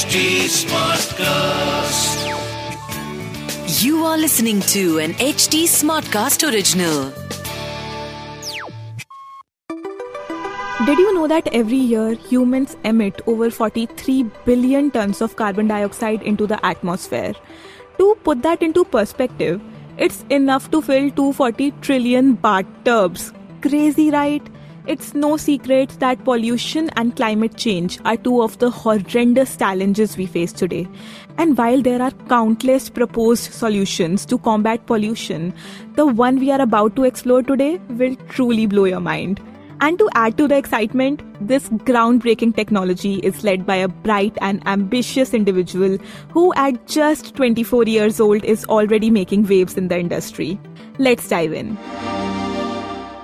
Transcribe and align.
HT 0.00 0.44
Smartcast. 0.48 2.20
You 3.84 4.02
are 4.06 4.16
listening 4.16 4.60
to 4.72 4.98
an 4.98 5.12
HT 5.24 5.64
Smartcast 5.72 6.42
original. 6.50 7.10
Did 10.86 10.98
you 10.98 11.12
know 11.12 11.26
that 11.28 11.50
every 11.52 11.76
year 11.76 12.14
humans 12.14 12.78
emit 12.82 13.20
over 13.26 13.50
43 13.50 14.22
billion 14.46 14.90
tons 14.90 15.20
of 15.20 15.36
carbon 15.36 15.68
dioxide 15.68 16.22
into 16.22 16.46
the 16.46 16.64
atmosphere? 16.64 17.34
To 17.98 18.16
put 18.24 18.40
that 18.40 18.62
into 18.62 18.86
perspective, 18.86 19.60
it's 19.98 20.24
enough 20.30 20.70
to 20.70 20.80
fill 20.80 21.10
240 21.10 21.72
trillion 21.82 22.36
bathtubs. 22.36 23.34
Crazy, 23.60 24.10
right? 24.10 24.48
It's 24.86 25.14
no 25.14 25.36
secret 25.36 25.90
that 26.00 26.24
pollution 26.24 26.88
and 26.96 27.14
climate 27.14 27.56
change 27.56 27.98
are 28.04 28.16
two 28.16 28.42
of 28.42 28.58
the 28.58 28.70
horrendous 28.70 29.56
challenges 29.56 30.16
we 30.16 30.26
face 30.26 30.52
today. 30.52 30.88
And 31.36 31.56
while 31.56 31.82
there 31.82 32.00
are 32.00 32.10
countless 32.28 32.88
proposed 32.88 33.52
solutions 33.52 34.24
to 34.26 34.38
combat 34.38 34.86
pollution, 34.86 35.52
the 35.96 36.06
one 36.06 36.40
we 36.40 36.50
are 36.50 36.60
about 36.60 36.96
to 36.96 37.04
explore 37.04 37.42
today 37.42 37.78
will 37.90 38.16
truly 38.30 38.66
blow 38.66 38.84
your 38.84 39.00
mind. 39.00 39.40
And 39.82 39.98
to 39.98 40.08
add 40.14 40.36
to 40.38 40.48
the 40.48 40.56
excitement, 40.56 41.22
this 41.40 41.68
groundbreaking 41.68 42.56
technology 42.56 43.14
is 43.16 43.44
led 43.44 43.64
by 43.64 43.76
a 43.76 43.88
bright 43.88 44.36
and 44.40 44.66
ambitious 44.66 45.32
individual 45.32 45.98
who, 46.30 46.52
at 46.54 46.86
just 46.86 47.34
24 47.34 47.84
years 47.84 48.20
old, 48.20 48.44
is 48.44 48.64
already 48.66 49.10
making 49.10 49.46
waves 49.46 49.76
in 49.76 49.88
the 49.88 49.98
industry. 49.98 50.60
Let's 50.98 51.28
dive 51.28 51.54
in. 51.54 51.78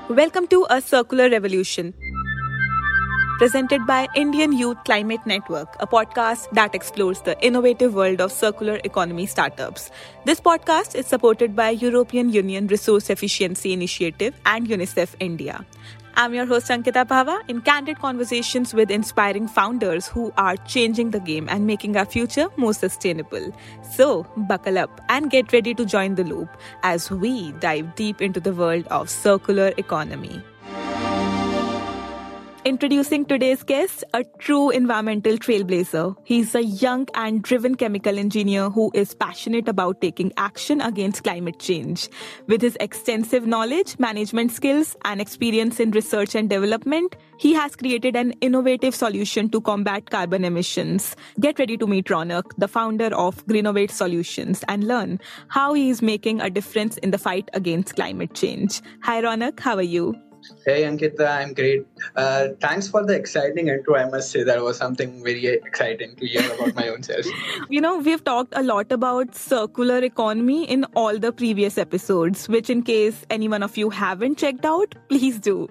Welcome 0.09 0.47
to 0.49 0.65
A 0.71 0.81
Circular 0.81 1.29
Revolution. 1.29 1.93
Presented 3.39 3.85
by 3.89 4.07
Indian 4.15 4.53
Youth 4.53 4.77
Climate 4.85 5.19
Network, 5.27 5.75
a 5.81 5.87
podcast 5.87 6.49
that 6.53 6.77
explores 6.77 7.23
the 7.23 7.37
innovative 7.45 7.93
world 7.93 8.21
of 8.21 8.31
circular 8.31 8.79
economy 8.85 9.27
startups. 9.27 9.91
This 10.25 10.41
podcast 10.41 10.95
is 10.95 11.07
supported 11.09 11.57
by 11.57 11.71
European 11.71 12.33
Union 12.33 12.69
Resource 12.69 13.11
Efficiency 13.11 13.73
Initiative 13.73 14.33
and 14.47 14.69
UNICEF 14.69 15.17
India. 15.19 15.67
I'm 16.19 16.33
your 16.33 16.47
host 16.47 16.69
Ankita 16.69 17.05
Pahwa 17.05 17.47
in 17.47 17.61
candid 17.61 17.99
conversations 17.99 18.73
with 18.73 18.91
inspiring 18.91 19.47
founders 19.47 20.07
who 20.07 20.33
are 20.39 20.57
changing 20.57 21.11
the 21.11 21.21
game 21.21 21.47
and 21.51 21.67
making 21.67 21.95
our 21.99 22.07
future 22.07 22.47
more 22.57 22.73
sustainable. 22.73 23.53
So, 23.93 24.27
buckle 24.35 24.79
up 24.79 25.03
and 25.11 25.31
get 25.31 25.53
ready 25.53 25.75
to 25.75 25.85
join 25.85 26.15
the 26.15 26.25
loop 26.25 26.49
as 26.83 27.11
we 27.11 27.53
dive 27.53 27.95
deep 27.97 28.23
into 28.23 28.41
the 28.41 28.55
world 28.55 28.87
of 28.87 29.11
circular 29.11 29.75
economy. 29.77 30.43
Introducing 32.67 33.25
today's 33.25 33.63
guest, 33.63 34.03
a 34.13 34.25
true 34.41 34.71
environmental 34.71 35.37
trailblazer. 35.37 36.17
He's 36.25 36.53
a 36.57 36.65
young 36.65 37.07
and 37.15 37.41
driven 37.41 37.77
chemical 37.77 38.19
engineer 38.19 38.71
who 38.71 38.91
is 38.93 39.15
passionate 39.15 39.69
about 39.69 40.01
taking 40.01 40.33
action 40.37 40.81
against 40.81 41.23
climate 41.23 41.61
change. 41.61 42.09
With 42.49 42.63
his 42.63 42.77
extensive 42.81 43.47
knowledge, 43.47 43.97
management 44.01 44.51
skills, 44.51 44.97
and 45.05 45.21
experience 45.21 45.79
in 45.79 45.93
research 45.93 46.35
and 46.35 46.51
development, 46.51 47.15
he 47.39 47.55
has 47.55 47.77
created 47.77 48.17
an 48.17 48.33
innovative 48.41 48.97
solution 48.97 49.49
to 49.51 49.61
combat 49.61 50.11
carbon 50.11 50.45
emissions. 50.45 51.15
Get 51.39 51.61
ready 51.61 51.77
to 51.77 51.87
meet 51.87 52.07
Ronak, 52.07 52.51
the 52.59 52.67
founder 52.67 53.15
of 53.15 53.47
Greenovate 53.47 53.93
Solutions, 53.93 54.65
and 54.67 54.89
learn 54.89 55.21
how 55.47 55.75
he 55.75 55.89
is 55.89 56.03
making 56.03 56.41
a 56.41 56.51
difference 56.51 56.97
in 56.97 57.13
the 57.13 57.19
fight 57.19 57.49
against 57.53 57.95
climate 57.95 58.35
change. 58.35 58.83
Hi, 59.05 59.23
Ronak. 59.23 59.61
How 59.61 59.77
are 59.77 59.83
you? 59.83 60.17
Hey 60.65 60.83
Ankita, 60.83 61.27
I'm 61.27 61.55
great. 61.55 61.87
Uh, 62.15 62.49
thanks 62.61 62.89
for 62.89 63.05
the 63.05 63.15
exciting 63.15 63.69
intro. 63.69 63.97
I 63.97 64.09
must 64.09 64.31
say 64.31 64.43
that 64.43 64.63
was 64.63 64.77
something 64.77 65.23
very 65.23 65.47
exciting 65.47 66.17
to 66.17 66.27
hear 66.27 66.53
about 66.53 66.75
my 66.75 66.89
own 66.89 67.03
self. 67.03 67.25
You 67.71 67.81
know, 67.81 67.99
we've 67.99 68.23
talked 68.23 68.53
a 68.57 68.63
lot 68.63 68.93
about 68.93 69.35
circular 69.35 69.99
economy 69.99 70.65
in 70.71 70.85
all 70.95 71.19
the 71.19 71.33
previous 71.33 71.79
episodes, 71.79 72.49
which, 72.49 72.71
in 72.71 72.83
case 72.83 73.25
any 73.31 73.49
one 73.49 73.63
of 73.63 73.77
you 73.77 73.91
haven't 73.91 74.39
checked 74.39 74.65
out, 74.65 74.95
please 75.09 75.39
do. 75.39 75.69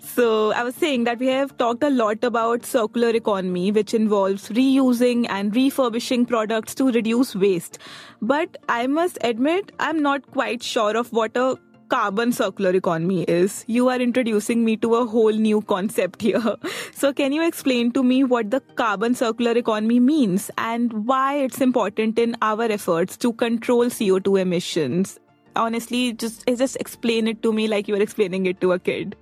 So, 0.00 0.52
I 0.52 0.62
was 0.64 0.74
saying 0.74 1.04
that 1.04 1.18
we 1.18 1.26
have 1.28 1.56
talked 1.56 1.82
a 1.82 1.90
lot 1.90 2.24
about 2.24 2.64
circular 2.64 3.10
economy, 3.10 3.70
which 3.70 3.94
involves 3.94 4.48
reusing 4.50 5.26
and 5.28 5.54
refurbishing 5.54 6.26
products 6.26 6.74
to 6.76 6.90
reduce 6.90 7.34
waste. 7.34 7.78
But 8.20 8.56
I 8.68 8.86
must 8.86 9.18
admit, 9.22 9.72
I'm 9.78 10.02
not 10.02 10.30
quite 10.30 10.62
sure 10.62 10.96
of 10.96 11.12
what 11.12 11.36
a 11.36 11.58
carbon 11.88 12.32
circular 12.32 12.70
economy 12.70 13.22
is. 13.24 13.64
You 13.66 13.88
are 13.88 14.00
introducing 14.00 14.64
me 14.64 14.76
to 14.78 14.94
a 14.96 15.06
whole 15.06 15.32
new 15.32 15.62
concept 15.62 16.22
here. 16.22 16.56
So, 16.92 17.12
can 17.12 17.32
you 17.32 17.46
explain 17.46 17.92
to 17.92 18.02
me 18.02 18.24
what 18.24 18.50
the 18.50 18.60
carbon 18.74 19.14
circular 19.14 19.52
economy 19.52 20.00
means 20.00 20.50
and 20.56 20.92
why 21.06 21.36
it's 21.36 21.60
important 21.60 22.18
in 22.18 22.36
our 22.40 22.62
efforts 22.62 23.16
to 23.18 23.32
control 23.34 23.86
CO2 23.86 24.40
emissions? 24.40 25.18
Honestly, 25.56 26.12
just 26.14 26.46
just 26.46 26.76
explain 26.76 27.28
it 27.28 27.42
to 27.42 27.52
me 27.52 27.68
like 27.68 27.86
you 27.88 27.94
were 27.94 28.00
explaining 28.00 28.46
it 28.46 28.60
to 28.62 28.72
a 28.72 28.78
kid. 28.78 29.16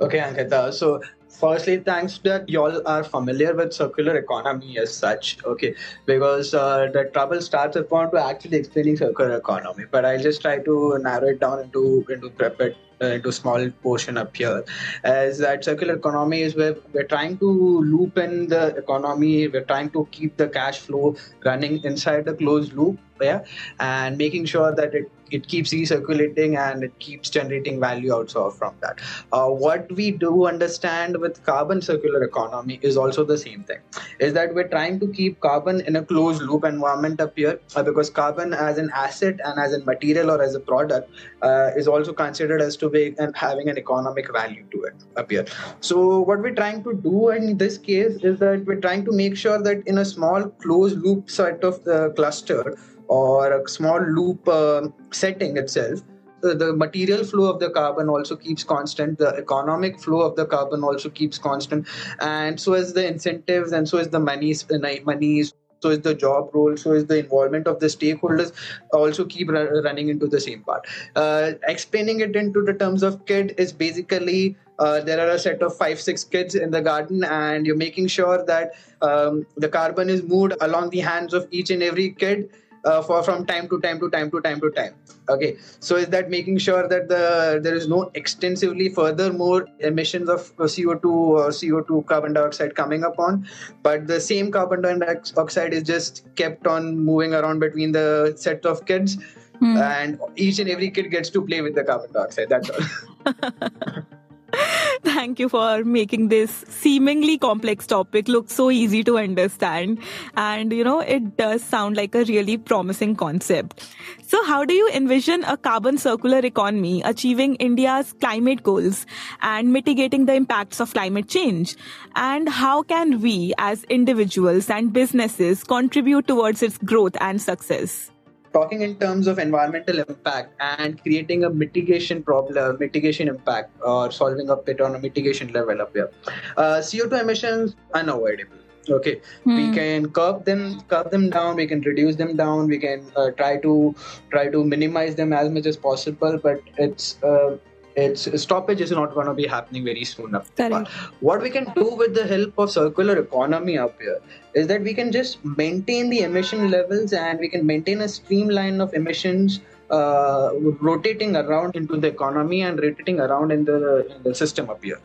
Okay, 0.00 0.18
Ankita. 0.18 0.72
So 0.72 1.00
firstly 1.40 1.78
thanks 1.78 2.18
that 2.18 2.48
y'all 2.48 2.86
are 2.86 3.02
familiar 3.02 3.54
with 3.54 3.72
circular 3.72 4.16
economy 4.16 4.78
as 4.78 4.94
such 4.94 5.38
okay? 5.44 5.74
Because 6.06 6.54
uh, 6.54 6.88
the 6.92 7.10
trouble 7.12 7.40
starts 7.40 7.76
upon 7.76 8.10
to 8.12 8.24
actually 8.24 8.58
explaining 8.58 8.96
circular 8.96 9.36
economy 9.36 9.84
but 9.90 10.04
i'll 10.04 10.22
just 10.22 10.42
try 10.42 10.58
to 10.58 10.98
narrow 11.00 11.28
it 11.28 11.40
down 11.40 11.60
into 11.60 12.04
into 12.10 12.30
prep 12.30 12.60
it 12.60 12.76
uh, 13.02 13.06
into 13.06 13.32
small 13.32 13.68
portion 13.82 14.16
up 14.16 14.36
here. 14.36 14.64
As 15.02 15.38
that 15.38 15.64
circular 15.64 15.94
economy 15.96 16.42
is 16.42 16.54
where 16.54 16.76
we're 16.92 17.08
trying 17.14 17.36
to 17.38 17.46
loop 17.46 18.16
in 18.16 18.46
the 18.46 18.76
economy 18.76 19.48
we're 19.48 19.64
trying 19.64 19.90
to 19.90 20.06
keep 20.12 20.36
the 20.36 20.48
cash 20.48 20.78
flow 20.78 21.16
running 21.44 21.82
inside 21.82 22.24
the 22.26 22.34
closed 22.34 22.72
loop 22.74 22.98
yeah? 23.20 23.44
And 23.80 24.18
making 24.18 24.44
sure 24.46 24.74
that 24.74 24.94
it 24.94 25.10
it 25.32 25.48
keeps 25.48 25.72
recirculating 25.72 26.58
and 26.58 26.84
it 26.84 26.98
keeps 26.98 27.30
generating 27.30 27.80
value 27.80 28.12
also 28.12 28.50
from 28.50 28.74
that. 28.80 29.00
Uh, 29.32 29.48
what 29.48 29.90
we 29.92 30.10
do 30.10 30.46
understand 30.46 31.16
with 31.16 31.42
carbon 31.44 31.80
circular 31.80 32.22
economy 32.22 32.78
is 32.82 32.96
also 32.96 33.24
the 33.24 33.38
same 33.38 33.64
thing. 33.64 33.78
Is 34.18 34.32
that 34.34 34.54
we're 34.54 34.68
trying 34.68 35.00
to 35.00 35.08
keep 35.08 35.40
carbon 35.40 35.80
in 35.80 35.96
a 35.96 36.04
closed 36.04 36.42
loop 36.42 36.64
environment 36.64 37.20
up 37.20 37.36
here 37.36 37.60
uh, 37.74 37.82
because 37.82 38.10
carbon 38.10 38.52
as 38.52 38.78
an 38.78 38.90
asset 38.94 39.40
and 39.44 39.58
as 39.58 39.72
a 39.72 39.84
material 39.84 40.30
or 40.30 40.42
as 40.42 40.54
a 40.54 40.60
product 40.60 41.10
uh, 41.42 41.70
is 41.76 41.88
also 41.88 42.12
considered 42.12 42.60
as 42.60 42.76
to 42.76 42.88
be 42.88 43.14
and 43.18 43.36
having 43.36 43.68
an 43.68 43.78
economic 43.78 44.32
value 44.32 44.64
to 44.70 44.82
it 44.84 44.94
up 45.16 45.30
here. 45.30 45.46
So 45.80 46.20
what 46.20 46.40
we're 46.40 46.54
trying 46.54 46.84
to 46.84 46.94
do 46.94 47.30
in 47.30 47.56
this 47.56 47.78
case 47.78 48.22
is 48.22 48.38
that 48.40 48.64
we're 48.66 48.80
trying 48.80 49.04
to 49.04 49.12
make 49.12 49.36
sure 49.36 49.62
that 49.62 49.86
in 49.86 49.98
a 49.98 50.04
small 50.04 50.48
closed 50.48 50.98
loop 50.98 51.30
sort 51.30 51.64
of 51.64 51.82
the 51.84 52.10
cluster 52.16 52.76
or 53.12 53.52
a 53.52 53.68
small 53.68 54.00
loop 54.00 54.48
uh, 54.48 54.88
setting 55.10 55.56
itself. 55.56 56.02
The 56.40 56.72
material 56.72 57.22
flow 57.22 57.48
of 57.52 57.60
the 57.60 57.70
carbon 57.70 58.08
also 58.08 58.34
keeps 58.34 58.64
constant. 58.64 59.18
The 59.18 59.28
economic 59.36 60.00
flow 60.00 60.22
of 60.22 60.34
the 60.34 60.44
carbon 60.44 60.82
also 60.82 61.08
keeps 61.08 61.38
constant. 61.38 61.86
And 62.20 62.58
so 62.58 62.74
is 62.74 62.94
the 62.94 63.06
incentives 63.06 63.72
and 63.72 63.88
so 63.88 63.98
is 63.98 64.08
the 64.08 64.18
monies 64.18 64.64
uh, 64.70 64.78
monies 65.04 65.52
so 65.82 65.90
is 65.90 66.00
the 66.00 66.14
job 66.14 66.50
role 66.54 66.76
so 66.76 66.92
is 66.92 67.06
the 67.06 67.18
involvement 67.18 67.66
of 67.66 67.80
the 67.80 67.86
stakeholders 67.86 68.52
also 68.92 69.24
keep 69.24 69.50
running 69.50 70.08
into 70.08 70.26
the 70.26 70.40
same 70.40 70.62
part. 70.62 70.86
Uh, 71.16 71.52
explaining 71.68 72.20
it 72.20 72.34
into 72.34 72.62
the 72.62 72.74
terms 72.74 73.02
of 73.02 73.24
kid 73.26 73.54
is 73.58 73.72
basically 73.72 74.56
uh, 74.78 75.00
there 75.00 75.20
are 75.20 75.30
a 75.34 75.38
set 75.38 75.62
of 75.62 75.76
five 75.76 76.00
six 76.00 76.24
kids 76.24 76.54
in 76.54 76.70
the 76.70 76.80
garden 76.80 77.24
and 77.24 77.66
you're 77.66 77.76
making 77.76 78.06
sure 78.06 78.44
that 78.46 78.72
um, 79.02 79.46
the 79.56 79.68
carbon 79.68 80.08
is 80.08 80.22
moved 80.34 80.54
along 80.60 80.90
the 80.90 81.00
hands 81.00 81.34
of 81.34 81.46
each 81.50 81.70
and 81.70 81.82
every 81.82 82.10
kid 82.10 82.50
uh, 82.84 83.02
for 83.02 83.22
from 83.22 83.46
time 83.46 83.68
to 83.68 83.80
time 83.80 83.98
to 84.00 84.10
time 84.10 84.30
to 84.30 84.40
time 84.40 84.60
to 84.60 84.70
time. 84.70 84.94
Okay. 85.28 85.56
So 85.80 85.96
is 85.96 86.06
that 86.08 86.30
making 86.30 86.58
sure 86.58 86.88
that 86.88 87.08
the 87.08 87.60
there 87.62 87.74
is 87.74 87.88
no 87.88 88.10
extensively 88.14 88.88
further 88.88 89.32
more 89.32 89.68
emissions 89.80 90.28
of 90.28 90.54
co2 90.56 91.04
or 91.04 91.48
co2 91.48 92.06
carbon 92.06 92.32
dioxide 92.32 92.74
coming 92.74 93.04
upon 93.04 93.46
but 93.82 94.06
the 94.06 94.20
same 94.20 94.50
carbon 94.50 94.82
dioxide 94.82 95.72
is 95.72 95.82
just 95.82 96.24
kept 96.36 96.66
on 96.66 96.98
moving 96.98 97.34
around 97.34 97.60
between 97.60 97.92
the 97.92 98.32
set 98.36 98.66
of 98.66 98.84
kids 98.86 99.16
hmm. 99.58 99.76
and 99.76 100.18
each 100.36 100.58
and 100.58 100.68
every 100.68 100.90
kid 100.90 101.10
gets 101.10 101.30
to 101.30 101.42
play 101.42 101.60
with 101.60 101.74
the 101.74 101.84
carbon 101.84 102.12
dioxide. 102.12 102.48
That's 102.48 102.70
all 102.70 104.02
Thank 105.04 105.38
you 105.38 105.48
for 105.48 105.84
making 105.84 106.28
this 106.28 106.64
seemingly 106.68 107.38
complex 107.38 107.86
topic 107.86 108.28
look 108.28 108.50
so 108.50 108.70
easy 108.70 109.02
to 109.04 109.18
understand. 109.18 109.98
And, 110.36 110.72
you 110.72 110.84
know, 110.84 111.00
it 111.00 111.36
does 111.36 111.62
sound 111.62 111.96
like 111.96 112.14
a 112.14 112.24
really 112.24 112.56
promising 112.56 113.16
concept. 113.16 113.88
So, 114.26 114.44
how 114.44 114.64
do 114.64 114.74
you 114.74 114.88
envision 114.92 115.44
a 115.44 115.56
carbon 115.56 115.98
circular 115.98 116.38
economy 116.38 117.02
achieving 117.02 117.56
India's 117.56 118.12
climate 118.14 118.62
goals 118.62 119.04
and 119.40 119.72
mitigating 119.72 120.26
the 120.26 120.34
impacts 120.34 120.80
of 120.80 120.92
climate 120.92 121.28
change? 121.28 121.76
And 122.14 122.48
how 122.48 122.82
can 122.82 123.20
we, 123.20 123.52
as 123.58 123.84
individuals 123.84 124.70
and 124.70 124.92
businesses, 124.92 125.64
contribute 125.64 126.28
towards 126.28 126.62
its 126.62 126.78
growth 126.78 127.16
and 127.20 127.42
success? 127.42 128.11
Talking 128.52 128.82
in 128.82 128.96
terms 128.96 129.26
of 129.26 129.38
environmental 129.38 129.98
impact 129.98 130.54
and 130.60 131.00
creating 131.02 131.44
a 131.44 131.50
mitigation 131.50 132.22
problem, 132.22 132.76
mitigation 132.78 133.28
impact, 133.28 133.70
or 133.82 134.10
solving 134.10 134.50
up 134.50 134.68
it 134.68 134.80
on 134.80 134.94
a 134.94 134.98
mitigation 134.98 135.52
level 135.52 135.80
up 135.80 135.92
here. 135.92 136.10
Uh, 136.56 136.76
CO2 136.78 137.20
emissions 137.20 137.76
unavoidable. 137.94 138.56
Okay, 138.88 139.20
we 139.44 139.70
can 139.72 140.10
curb 140.10 140.44
them, 140.44 140.80
curb 140.88 141.10
them 141.12 141.30
down. 141.30 141.54
We 141.54 141.68
can 141.68 141.82
reduce 141.82 142.16
them 142.16 142.36
down. 142.36 142.66
We 142.66 142.78
can 142.78 143.06
uh, 143.14 143.30
try 143.30 143.58
to 143.58 143.94
try 144.30 144.48
to 144.48 144.64
minimize 144.64 145.14
them 145.14 145.32
as 145.32 145.50
much 145.50 145.66
as 145.66 145.76
possible. 145.76 146.36
But 146.36 146.60
it's 146.78 147.22
uh, 147.22 147.58
its 147.96 148.42
stoppage 148.42 148.80
is 148.80 148.90
not 148.90 149.14
going 149.14 149.26
to 149.26 149.34
be 149.34 149.46
happening 149.46 149.84
very 149.84 150.04
soon. 150.04 150.34
Up 150.34 150.46
Correct. 150.56 150.88
What 151.20 151.42
we 151.42 151.50
can 151.50 151.72
do 151.74 151.94
with 151.94 152.14
the 152.14 152.26
help 152.26 152.58
of 152.58 152.70
circular 152.70 153.18
economy 153.18 153.78
up 153.78 154.00
here 154.00 154.20
is 154.54 154.66
that 154.66 154.82
we 154.82 154.94
can 154.94 155.12
just 155.12 155.44
maintain 155.44 156.10
the 156.10 156.20
emission 156.20 156.70
levels 156.70 157.12
and 157.12 157.38
we 157.38 157.48
can 157.48 157.66
maintain 157.66 158.00
a 158.00 158.08
streamline 158.08 158.80
of 158.80 158.94
emissions 158.94 159.60
uh, 159.90 160.52
rotating 160.80 161.36
around 161.36 161.76
into 161.76 161.98
the 161.98 162.08
economy 162.08 162.62
and 162.62 162.80
rotating 162.80 163.20
around 163.20 163.52
in 163.52 163.64
the, 163.64 164.06
in 164.16 164.22
the 164.22 164.34
system 164.34 164.70
up 164.70 164.82
here. 164.82 165.00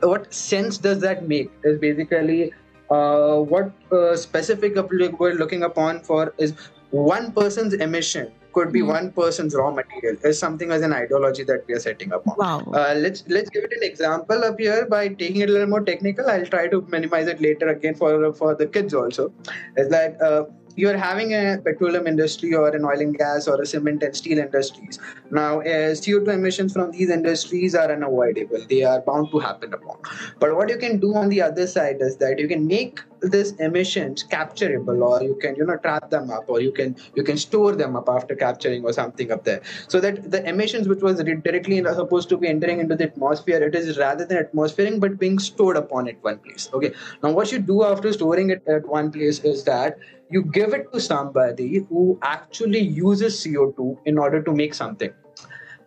What 0.00 0.32
sense 0.34 0.76
does 0.78 1.00
that 1.00 1.28
make? 1.28 1.50
Is 1.62 1.78
basically 1.78 2.52
uh, 2.90 3.36
what 3.36 3.72
uh, 3.92 4.16
specific 4.16 4.74
we're 5.18 5.34
looking 5.34 5.62
upon 5.62 6.00
for 6.00 6.34
is 6.38 6.54
one 6.90 7.32
person's 7.32 7.74
emission 7.74 8.32
could 8.54 8.72
be 8.72 8.82
one 8.82 9.10
person's 9.12 9.54
raw 9.54 9.70
material 9.70 10.16
is 10.24 10.38
something 10.38 10.70
as 10.70 10.82
an 10.82 10.92
ideology 10.92 11.44
that 11.44 11.64
we 11.68 11.74
are 11.74 11.80
setting 11.80 12.12
up 12.12 12.26
on. 12.28 12.36
Wow. 12.38 12.72
Uh, 12.72 12.94
let's 12.96 13.24
let's 13.28 13.50
give 13.50 13.64
it 13.64 13.72
an 13.72 13.82
example 13.82 14.44
up 14.44 14.58
here 14.58 14.86
by 14.86 15.08
taking 15.08 15.40
it 15.42 15.50
a 15.50 15.52
little 15.52 15.68
more 15.68 15.84
technical. 15.92 16.30
I'll 16.30 16.46
try 16.46 16.68
to 16.68 16.80
minimize 16.96 17.26
it 17.26 17.40
later 17.40 17.68
again 17.68 17.94
for 17.94 18.32
for 18.32 18.54
the 18.54 18.66
kids 18.66 18.94
also. 18.94 19.32
Is 19.76 19.88
that 19.90 20.20
uh, 20.22 20.44
you're 20.76 20.96
having 20.96 21.34
a 21.34 21.58
petroleum 21.62 22.06
industry 22.06 22.54
or 22.54 22.68
an 22.68 22.84
oil 22.84 23.00
and 23.00 23.16
gas 23.16 23.46
or 23.46 23.60
a 23.60 23.66
cement 23.66 24.02
and 24.02 24.16
steel 24.16 24.38
industries. 24.38 24.98
Now, 25.30 25.60
uh, 25.60 25.94
CO2 25.94 26.28
emissions 26.28 26.72
from 26.72 26.90
these 26.90 27.10
industries 27.10 27.74
are 27.74 27.90
unavoidable. 27.90 28.64
They 28.68 28.82
are 28.82 29.00
bound 29.00 29.30
to 29.30 29.38
happen 29.38 29.72
upon. 29.72 29.98
But 30.38 30.56
what 30.56 30.68
you 30.68 30.78
can 30.78 30.98
do 30.98 31.14
on 31.14 31.28
the 31.28 31.42
other 31.42 31.66
side 31.66 31.98
is 32.00 32.16
that 32.18 32.38
you 32.38 32.48
can 32.48 32.66
make 32.66 33.00
this 33.30 33.52
emissions 33.52 34.22
capturable 34.22 35.02
or 35.02 35.22
you 35.22 35.34
can 35.40 35.56
you 35.56 35.64
know 35.64 35.76
trap 35.78 36.10
them 36.10 36.30
up 36.30 36.44
or 36.48 36.60
you 36.60 36.72
can 36.72 36.96
you 37.14 37.22
can 37.22 37.36
store 37.36 37.74
them 37.74 37.96
up 37.96 38.08
after 38.08 38.34
capturing 38.34 38.84
or 38.84 38.92
something 38.92 39.32
up 39.32 39.44
there 39.44 39.62
so 39.88 40.00
that 40.00 40.30
the 40.30 40.46
emissions 40.48 40.88
which 40.88 41.00
was 41.00 41.22
directly 41.22 41.82
supposed 41.94 42.28
to 42.28 42.36
be 42.36 42.48
entering 42.48 42.80
into 42.80 42.94
the 42.96 43.04
atmosphere 43.04 43.62
it 43.62 43.74
is 43.74 43.98
rather 43.98 44.24
than 44.24 44.38
atmospheric 44.38 45.00
but 45.00 45.18
being 45.18 45.38
stored 45.38 45.76
upon 45.76 46.08
at 46.08 46.22
one 46.22 46.38
place 46.38 46.68
okay 46.74 46.92
now 47.22 47.30
what 47.30 47.50
you 47.50 47.58
do 47.58 47.82
after 47.84 48.12
storing 48.12 48.50
it 48.50 48.62
at 48.68 48.86
one 48.86 49.10
place 49.10 49.40
is 49.40 49.64
that 49.64 49.98
you 50.34 50.42
give 50.58 50.74
it 50.74 50.92
to 50.92 51.00
somebody 51.00 51.70
who 51.88 52.18
actually 52.22 52.80
uses 52.80 53.40
co2 53.44 53.96
in 54.04 54.18
order 54.18 54.42
to 54.42 54.52
make 54.52 54.74
something. 54.74 55.12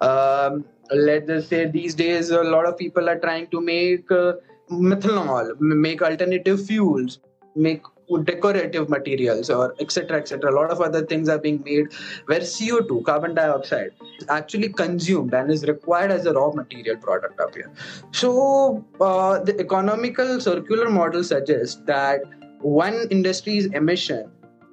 Um, 0.02 0.66
let's 0.92 1.48
say 1.48 1.66
these 1.66 1.96
days 1.96 2.30
a 2.30 2.44
lot 2.44 2.66
of 2.66 2.78
people 2.78 3.10
are 3.10 3.20
trying 3.20 3.48
to 3.48 3.62
make 3.62 4.12
uh, 4.12 4.34
methanol 4.70 5.60
make 5.60 6.02
alternative 6.02 6.66
fuels 6.66 7.20
make 7.56 7.82
decorative 8.24 8.88
materials 8.88 9.50
or 9.50 9.76
etc 9.80 10.18
etc 10.18 10.50
a 10.52 10.56
lot 10.58 10.72
of 10.72 10.80
other 10.80 11.02
things 11.06 11.28
are 11.28 11.38
being 11.38 11.62
made 11.66 11.92
where 12.28 12.40
co2 12.40 13.04
carbon 13.04 13.36
dioxide 13.36 13.92
is 14.20 14.30
actually 14.30 14.70
consumed 14.70 15.34
and 15.34 15.52
is 15.52 15.66
required 15.66 16.12
as 16.12 16.26
a 16.26 16.34
raw 16.34 16.50
material 16.52 16.96
product 16.98 17.40
up 17.42 17.54
here. 17.54 17.72
So 18.12 18.86
uh, 19.02 19.40
the 19.40 19.60
economical 19.60 20.40
circular 20.40 20.90
model 20.90 21.24
suggests 21.24 21.82
that 21.86 22.22
one 22.62 23.08
industry's 23.10 23.66
emission 23.68 24.32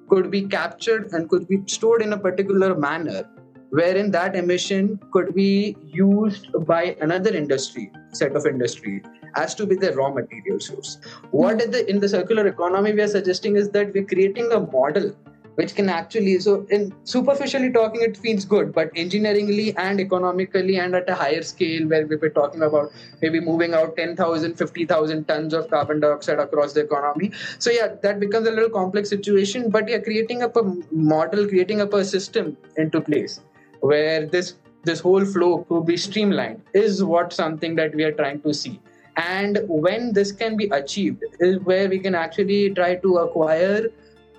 could 0.09 0.29
be 0.31 0.43
captured 0.43 1.11
and 1.13 1.29
could 1.29 1.47
be 1.47 1.61
stored 1.67 2.01
in 2.01 2.13
a 2.13 2.17
particular 2.17 2.75
manner 2.75 3.23
wherein 3.69 4.11
that 4.11 4.35
emission 4.35 4.99
could 5.11 5.33
be 5.35 5.75
used 5.83 6.47
by 6.65 6.95
another 7.01 7.33
industry 7.33 7.91
set 8.11 8.35
of 8.35 8.45
industry 8.45 9.01
as 9.35 9.53
to 9.55 9.65
be 9.65 9.75
the 9.75 9.91
raw 9.93 10.09
material 10.09 10.59
source. 10.59 10.97
What 11.31 11.55
hmm. 11.55 11.61
in 11.61 11.71
the 11.71 11.89
in 11.89 11.99
the 11.99 12.09
circular 12.09 12.47
economy 12.47 12.93
we 12.93 13.01
are 13.01 13.07
suggesting 13.07 13.55
is 13.55 13.69
that 13.71 13.93
we're 13.93 14.05
creating 14.05 14.51
a 14.51 14.59
model 14.59 15.15
which 15.55 15.73
can 15.75 15.89
actually 15.89 16.37
so 16.39 16.65
in 16.69 16.93
superficially 17.03 17.71
talking 17.71 18.01
it 18.01 18.17
feels 18.17 18.45
good 18.45 18.73
but 18.73 18.93
engineeringly 18.95 19.73
and 19.77 19.99
economically 19.99 20.77
and 20.77 20.95
at 20.95 21.09
a 21.09 21.15
higher 21.15 21.41
scale 21.41 21.87
where 21.87 22.05
we 22.07 22.15
were 22.17 22.29
talking 22.29 22.61
about 22.61 22.91
maybe 23.21 23.39
moving 23.39 23.73
out 23.73 23.95
10000 23.95 24.57
50000 24.57 25.27
tons 25.27 25.53
of 25.53 25.69
carbon 25.69 25.99
dioxide 25.99 26.39
across 26.39 26.73
the 26.73 26.81
economy. 26.81 27.31
So 27.59 27.71
yeah 27.71 27.95
that 28.03 28.19
becomes 28.19 28.47
a 28.47 28.51
little 28.51 28.69
complex 28.69 29.09
situation 29.09 29.69
but 29.69 29.87
yeah 29.87 29.99
creating 29.99 30.43
up 30.43 30.55
a 30.55 30.63
model 30.91 31.47
creating 31.47 31.81
up 31.81 31.93
a 31.93 32.03
system 32.03 32.57
into 32.77 33.01
place 33.01 33.39
where 33.79 34.25
this 34.25 34.55
this 34.83 34.99
whole 34.99 35.25
flow 35.25 35.65
could 35.69 35.85
be 35.85 35.97
streamlined 35.97 36.61
is 36.73 37.03
what 37.03 37.33
something 37.33 37.75
that 37.75 37.95
we 37.95 38.03
are 38.03 38.11
trying 38.11 38.41
to 38.41 38.53
see. 38.53 38.79
And 39.17 39.59
when 39.67 40.13
this 40.13 40.31
can 40.31 40.57
be 40.57 40.65
achieved 40.69 41.23
is 41.39 41.59
where 41.59 41.89
we 41.89 41.99
can 41.99 42.15
actually 42.15 42.69
try 42.71 42.95
to 42.95 43.17
acquire 43.17 43.89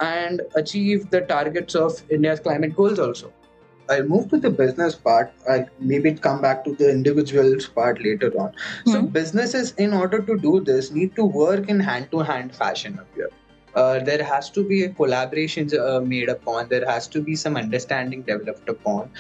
and 0.01 0.43
achieve 0.55 1.11
the 1.11 1.21
targets 1.23 1.75
of 1.75 2.03
india's 2.11 2.41
climate 2.41 2.75
goals 2.77 2.99
also 2.99 3.33
I'll 3.89 4.05
move 4.05 4.31
to 4.31 4.39
the 4.39 4.51
business 4.51 4.95
part. 4.95 5.33
I'll 5.49 5.67
maybe 5.79 6.13
come 6.15 6.41
back 6.43 6.65
to 6.65 6.75
the 6.75 6.91
individuals 6.91 7.67
part 7.67 8.03
later 8.03 8.33
on. 8.39 8.53
So, 8.87 9.03
businesses, 9.03 9.73
in 9.75 9.93
order 9.93 10.21
to 10.21 10.37
do 10.39 10.61
this, 10.61 10.91
need 10.91 11.15
to 11.17 11.25
work 11.25 11.69
in 11.69 11.79
hand 11.79 12.11
to 12.11 12.19
hand 12.19 12.55
fashion 12.55 12.99
up 12.99 13.07
here. 13.15 13.31
Uh, 13.75 13.99
there 14.01 14.25
has 14.25 14.51
to 14.51 14.67
be 14.67 14.89
collaborations 14.89 15.79
uh, 15.79 16.01
made 16.01 16.31
upon, 16.31 16.69
there 16.69 16.87
has 16.87 17.07
to 17.09 17.21
be 17.21 17.37
some 17.37 17.57
understanding 17.57 18.23
developed 18.23 18.69
upon, 18.69 19.11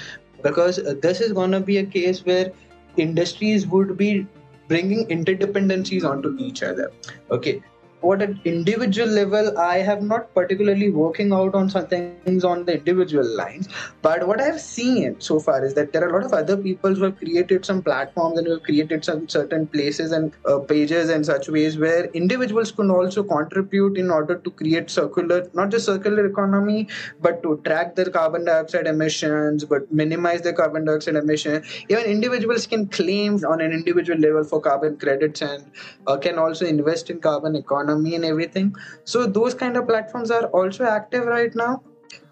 because 0.43 0.79
uh, 0.79 0.95
this 1.01 1.21
is 1.21 1.33
going 1.33 1.51
to 1.51 1.61
be 1.61 1.77
a 1.77 1.85
case 1.85 2.25
where 2.25 2.51
industries 2.97 3.67
would 3.67 3.99
be 3.99 4.27
bringing 4.67 5.07
interdependencies 5.09 6.05
onto 6.05 6.35
each 6.39 6.63
other. 6.63 6.91
Okay, 7.31 7.63
what 8.01 8.23
at 8.23 8.35
individual 8.45 9.09
level 9.09 9.59
i 9.59 9.77
have 9.79 10.03
not 10.03 10.33
particularly 10.35 10.91
working 10.91 11.33
out 11.33 11.55
on 11.55 11.69
some 11.69 11.87
things 11.87 12.45
on 12.45 12.65
the 12.65 12.75
individual 12.75 13.25
lines. 13.37 13.69
But 14.03 14.27
what 14.27 14.41
i've 14.41 14.61
seen 14.61 15.17
so 15.21 15.39
far 15.41 15.65
is 15.65 15.75
that 15.75 15.93
there 15.93 16.05
are 16.05 16.11
a 16.11 16.13
lot 16.13 16.25
of 16.25 16.33
other 16.33 16.57
people 16.57 16.95
who 16.95 17.05
have 17.05 17.17
created 17.19 17.65
some 17.65 17.83
platforms 17.83 18.39
and 18.39 18.47
who 18.47 18.55
have 18.55 18.63
created 18.63 19.05
some 19.05 19.29
certain 19.29 19.67
places 19.67 20.13
and 20.13 20.33
uh, 20.47 20.59
pages 20.59 21.11
and 21.11 21.25
such 21.25 21.49
ways 21.49 21.79
where 21.79 22.05
individuals 22.07 22.73
can 22.73 22.91
also 22.91 23.23
contribute 23.23 23.97
in 23.97 24.11
order 24.11 24.37
to 24.37 24.51
create 24.51 24.91
circular 24.91 25.49
not 25.55 25.71
just 25.71 25.87
circular 25.87 26.27
economy 26.27 26.87
but 27.21 27.43
to 27.43 27.61
track 27.65 27.95
their 27.97 28.11
carbon 28.11 28.45
dioxide 28.45 28.87
emissions 28.87 29.65
but 29.65 29.91
minimize 29.91 30.43
the 30.43 30.53
carbon 30.53 30.85
dioxide 30.85 31.17
emission. 31.17 31.65
Even 31.89 32.05
individuals 32.05 32.67
can 32.67 32.87
claim 32.87 33.37
on 33.45 33.61
an 33.61 33.73
individual 33.73 34.19
level 34.19 34.45
for 34.45 34.61
carbon 34.61 34.97
credits 34.97 35.43
and 35.43 35.65
uh, 36.07 36.17
can 36.17 36.39
also 36.39 36.67
invest 36.67 37.11
in 37.11 37.21
carbon 37.21 37.57
economy 37.57 37.86
and 37.91 38.25
everything. 38.25 38.75
So 39.05 39.27
those 39.27 39.55
kind 39.55 39.77
of 39.77 39.87
platforms 39.87 40.31
are 40.31 40.47
also 40.47 40.85
active 40.85 41.27
right 41.27 41.55
now. 41.55 41.83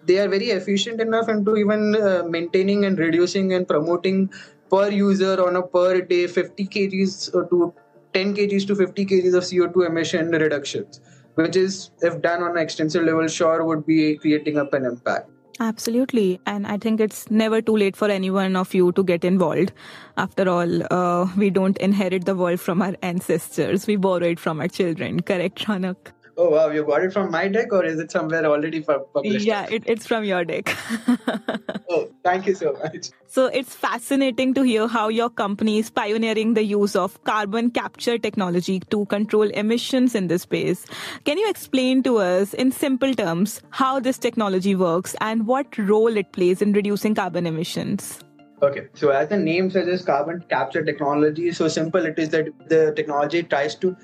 They 0.07 0.19
are 0.19 0.29
very 0.29 0.51
efficient 0.51 1.01
enough 1.01 1.29
into 1.29 1.57
even 1.57 1.97
uh, 1.97 2.25
maintaining 2.29 2.85
and 2.85 2.99
reducing 2.99 3.55
and 3.55 3.67
promoting 3.67 4.31
per 4.71 4.91
user 4.91 5.43
on 5.47 5.57
a 5.57 5.63
per 5.63 6.01
day 6.01 6.27
50 6.27 6.67
kgs 6.67 7.33
to 7.51 7.75
10 8.13 8.35
kgs 8.35 8.67
to 8.67 8.75
50 8.75 9.07
kgs 9.07 9.35
of 9.35 9.45
co2 9.45 9.87
emission 9.87 10.31
reductions 10.31 11.01
which 11.35 11.57
is 11.57 11.91
if 12.01 12.21
done 12.23 12.43
on 12.43 12.53
an 12.53 12.59
extensive 12.59 13.05
level 13.05 13.27
sure 13.27 13.65
would 13.65 13.85
be 13.87 14.17
creating 14.17 14.57
up 14.57 14.73
an 14.73 14.85
impact 14.85 15.29
Absolutely. 15.61 16.41
And 16.47 16.67
I 16.67 16.79
think 16.79 17.01
it's 17.01 17.31
never 17.31 17.63
too 17.63 17.77
late 17.77 17.97
for 17.97 18.09
anyone 18.09 18.57
of 18.57 18.75
you 18.75 18.91
to 18.93 19.05
get 19.05 19.25
involved. 19.25 19.73
After 20.17 20.49
all, 20.49 20.83
uh, 20.93 21.29
we 21.37 21.51
don't 21.51 21.79
inherit 21.79 22.25
the 22.25 22.35
world 22.35 22.61
from 22.61 22.83
our 22.83 22.97
ancestors. 23.03 23.87
We 23.87 23.97
borrow 23.97 24.27
it 24.27 24.41
from 24.41 24.61
our 24.61 24.69
children. 24.69 25.21
Correct, 25.23 25.59
Ronak? 25.67 26.13
Oh 26.37 26.51
wow 26.51 26.69
you 26.69 26.85
got 26.85 27.03
it 27.03 27.13
from 27.13 27.31
my 27.31 27.49
deck 27.49 27.73
or 27.73 27.85
is 27.85 27.99
it 27.99 28.11
somewhere 28.11 28.45
already 28.45 28.81
published 28.81 29.47
Yeah, 29.47 29.67
it, 29.71 29.85
it's 29.87 30.07
from 30.07 30.25
your 30.25 30.45
deck. 30.45 30.75
oh 31.91 32.09
thank 32.23 32.47
you 32.47 32.55
so 32.55 32.73
much 32.73 33.11
so 33.27 33.47
it's 33.47 33.75
fascinating 33.75 34.55
to 34.55 34.63
hear 34.63 34.87
how 34.87 35.09
your 35.09 35.29
company 35.29 35.79
is 35.79 35.91
pioneering 35.91 36.55
the 36.55 36.63
use 36.63 36.95
of 36.95 37.23
carbon 37.25 37.71
capture 37.71 38.17
technology 38.17 38.79
to 38.91 39.07
control 39.07 39.51
emissions 39.51 40.15
in 40.15 40.29
this 40.29 40.43
space. 40.43 40.87
Can 41.25 41.39
you 41.39 41.49
explain 41.51 42.05
to 42.05 42.19
us 42.19 42.55
in 42.55 42.71
simple 42.71 43.13
terms 43.13 43.61
how 43.71 43.99
this 43.99 44.19
technology 44.19 44.77
works 44.77 45.17
and 45.21 45.49
what 45.49 45.77
role 45.77 46.17
it 46.17 46.31
plays 46.33 46.63
in 46.63 46.73
reducing 46.73 47.15
carbon 47.17 47.45
emissions? 47.45 48.21
Okay, 48.63 48.87
so 48.95 49.11
as 49.11 49.29
the 49.29 49.37
name 49.37 49.69
suggests, 49.69 50.07
carbon 50.07 50.45
capture 50.49 50.85
technology 50.85 51.49
is 51.49 51.57
so 51.57 51.67
simple. 51.67 52.07
It 52.07 52.19
is 52.19 52.29
that 52.31 52.47
the 52.69 52.93
technology 52.95 53.43
tries 53.43 53.75
to 53.77 53.97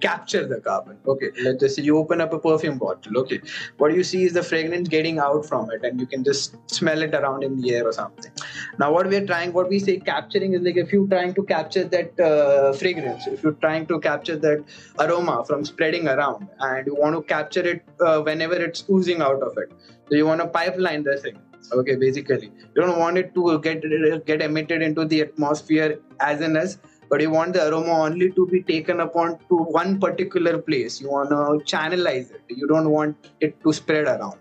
capture 0.00 0.46
the 0.46 0.60
carbon. 0.60 0.98
Okay, 1.06 1.30
let's 1.42 1.76
say 1.76 1.82
you 1.82 1.98
open 1.98 2.20
up 2.20 2.32
a 2.32 2.38
perfume 2.38 2.78
bottle. 2.78 3.18
Okay, 3.18 3.40
what 3.78 3.94
you 3.94 4.04
see 4.04 4.24
is 4.24 4.32
the 4.32 4.42
fragrance 4.42 4.88
getting 4.88 5.18
out 5.18 5.46
from 5.46 5.70
it, 5.70 5.84
and 5.84 6.00
you 6.00 6.06
can 6.06 6.24
just 6.24 6.56
smell 6.70 7.02
it 7.02 7.14
around 7.14 7.42
in 7.44 7.60
the 7.60 7.74
air 7.74 7.86
or 7.86 7.92
something. 7.92 8.32
Now, 8.78 8.92
what 8.92 9.08
we're 9.08 9.26
trying, 9.26 9.52
what 9.52 9.68
we 9.68 9.78
say 9.78 9.98
capturing 9.98 10.54
is 10.54 10.62
like 10.62 10.76
if 10.76 10.92
you're 10.92 11.08
trying 11.08 11.34
to 11.34 11.42
capture 11.44 11.84
that 11.84 12.20
uh, 12.20 12.72
fragrance, 12.72 13.26
if 13.26 13.42
you're 13.42 13.60
trying 13.66 13.86
to 13.86 14.00
capture 14.00 14.36
that 14.36 14.64
aroma 14.98 15.44
from 15.46 15.64
spreading 15.64 16.08
around, 16.08 16.48
and 16.60 16.86
you 16.86 16.94
want 16.94 17.16
to 17.16 17.22
capture 17.22 17.66
it 17.74 17.82
uh, 18.00 18.20
whenever 18.20 18.54
it's 18.54 18.84
oozing 18.90 19.22
out 19.22 19.42
of 19.42 19.56
it, 19.58 19.72
so 20.08 20.14
you 20.14 20.26
want 20.26 20.40
to 20.40 20.46
pipeline 20.46 21.02
the 21.02 21.16
thing 21.16 21.38
okay 21.72 21.96
basically 21.96 22.46
you 22.74 22.82
don't 22.82 22.98
want 22.98 23.18
it 23.18 23.34
to 23.34 23.58
get 23.60 23.82
get 24.26 24.42
emitted 24.42 24.82
into 24.82 25.04
the 25.04 25.20
atmosphere 25.20 25.98
as 26.20 26.40
in 26.40 26.56
as 26.56 26.78
but 27.08 27.20
you 27.20 27.30
want 27.30 27.52
the 27.52 27.68
aroma 27.68 27.92
only 28.04 28.30
to 28.32 28.46
be 28.46 28.62
taken 28.62 29.00
upon 29.00 29.38
to 29.48 29.56
one 29.56 30.00
particular 30.00 30.58
place. 30.58 31.00
You 31.00 31.10
want 31.10 31.30
to 31.30 31.36
channelize 31.72 32.30
it. 32.32 32.42
You 32.48 32.66
don't 32.66 32.90
want 32.90 33.30
it 33.40 33.62
to 33.62 33.72
spread 33.72 34.06
around. 34.06 34.38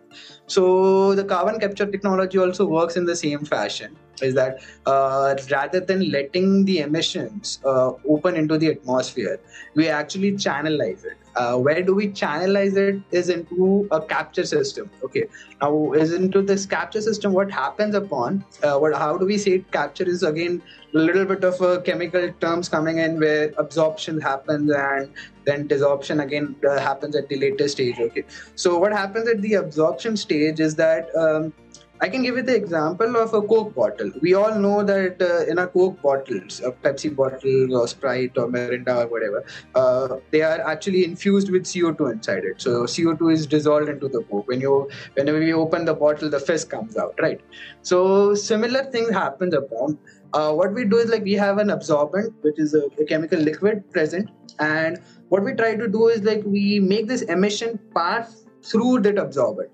So 0.48 1.16
the 1.16 1.24
carbon 1.24 1.60
capture 1.60 1.86
technology 1.86 2.38
also 2.38 2.66
works 2.66 2.96
in 2.96 3.06
the 3.06 3.16
same 3.16 3.46
fashion. 3.46 3.96
Is 4.22 4.34
that 4.36 4.62
uh, 4.86 5.36
rather 5.52 5.80
than 5.80 6.10
letting 6.10 6.66
the 6.66 6.80
emissions 6.80 7.60
uh, 7.66 7.92
open 8.08 8.38
into 8.38 8.58
the 8.58 8.70
atmosphere, 8.70 9.40
we 9.76 9.90
actually 9.90 10.34
channelize 10.34 11.04
it. 11.06 11.18
Uh, 11.36 11.58
where 11.58 11.82
do 11.82 11.94
we 11.94 12.08
channelize 12.10 12.77
it? 12.77 13.01
Is 13.12 13.30
into 13.30 13.88
a 13.92 14.01
capture 14.01 14.46
system. 14.46 14.89
Okay, 15.04 15.25
now 15.62 15.92
is 15.94 16.13
into 16.13 16.42
this 16.42 16.65
capture 16.65 17.01
system. 17.01 17.34
What 17.34 17.51
happens 17.51 17.96
upon? 17.96 18.44
Uh, 18.63 18.77
what? 18.77 18.96
How 18.96 19.18
do 19.18 19.25
we 19.25 19.38
say 19.38 19.51
it? 19.56 19.72
capture 19.72 20.08
is 20.08 20.24
again 20.24 20.62
a 20.94 20.98
little 20.98 21.25
bit 21.25 21.44
of 21.44 21.60
a 21.62 21.82
chemical 21.82 22.32
terms 22.39 22.70
coming 22.70 23.00
in 23.00 23.20
where 23.20 23.51
absorption 23.58 24.20
happens 24.22 24.72
and 24.72 25.10
then 25.44 25.68
desorption 25.68 26.24
again 26.24 26.56
uh, 26.70 26.80
happens 26.80 27.15
at 27.15 27.27
the 27.30 27.38
later 27.38 27.68
stage 27.68 28.00
okay 28.00 28.24
so 28.56 28.77
what 28.77 28.94
happens 28.94 29.27
at 29.27 29.42
the 29.42 29.54
absorption 29.56 30.15
stage 30.15 30.60
is 30.60 30.75
that 30.75 31.13
um, 31.15 31.54
I 32.02 32.10
can 32.10 32.24
give 32.24 32.36
you 32.36 32.44
the 32.44 32.56
example 32.56 33.16
of 33.16 33.34
a 33.34 33.42
Coke 33.42 33.74
bottle. 33.74 34.12
We 34.22 34.34
all 34.34 34.54
know 34.54 34.84
that 34.84 35.22
uh, 35.22 35.50
in 35.50 35.60
a 35.60 35.68
Coke 35.68 36.02
bottles, 36.02 36.60
a 36.60 36.72
Pepsi 36.72 37.16
bottle 37.16 37.78
or 37.78 37.88
Sprite 37.88 38.38
or 38.38 38.50
Mirinda 38.50 39.06
or 39.06 39.08
whatever, 39.08 39.46
uh, 39.75 40.18
they 40.32 40.42
are 40.42 40.60
actually 40.60 41.06
infused 41.06 41.50
with 41.50 41.64
CO2 41.64 42.12
inside 42.12 42.44
it. 42.44 42.62
So 42.62 42.84
CO2 42.84 43.32
is 43.32 43.48
dissolved 43.48 43.88
into 43.88 44.10
the 44.10 44.24
Coke. 44.24 44.46
When 44.50 44.60
you, 44.60 44.90
whenever 45.14 45.42
you 45.42 45.56
open 45.56 45.86
the 45.86 45.94
bottle, 45.94 46.30
the 46.30 46.40
fizz 46.40 46.66
comes 46.66 46.98
out, 46.98 47.16
right? 47.22 47.40
So 47.82 48.36
similar 48.36 48.84
thing 48.84 49.12
happens 49.14 49.54
upon. 49.54 49.98
Uh, 50.34 50.52
what 50.52 50.74
we 50.74 50.84
do 50.84 50.98
is 50.98 51.10
like 51.10 51.24
we 51.24 51.34
have 51.34 51.60
an 51.60 51.70
absorbent, 51.70 52.34
which 52.42 52.60
is 52.60 52.74
a, 52.74 52.88
a 53.02 53.06
chemical 53.06 53.40
liquid 53.40 53.90
present, 53.92 54.30
and 54.60 55.02
what 55.30 55.46
we 55.46 55.54
try 55.54 55.75
to 55.75 55.88
do 55.88 56.10
is 56.10 56.24
like 56.24 56.44
we 56.46 56.78
make 56.82 57.08
this 57.08 57.22
emission 57.22 57.80
pass 57.96 58.46
through 58.62 59.00
that 59.02 59.18
absorbent 59.18 59.72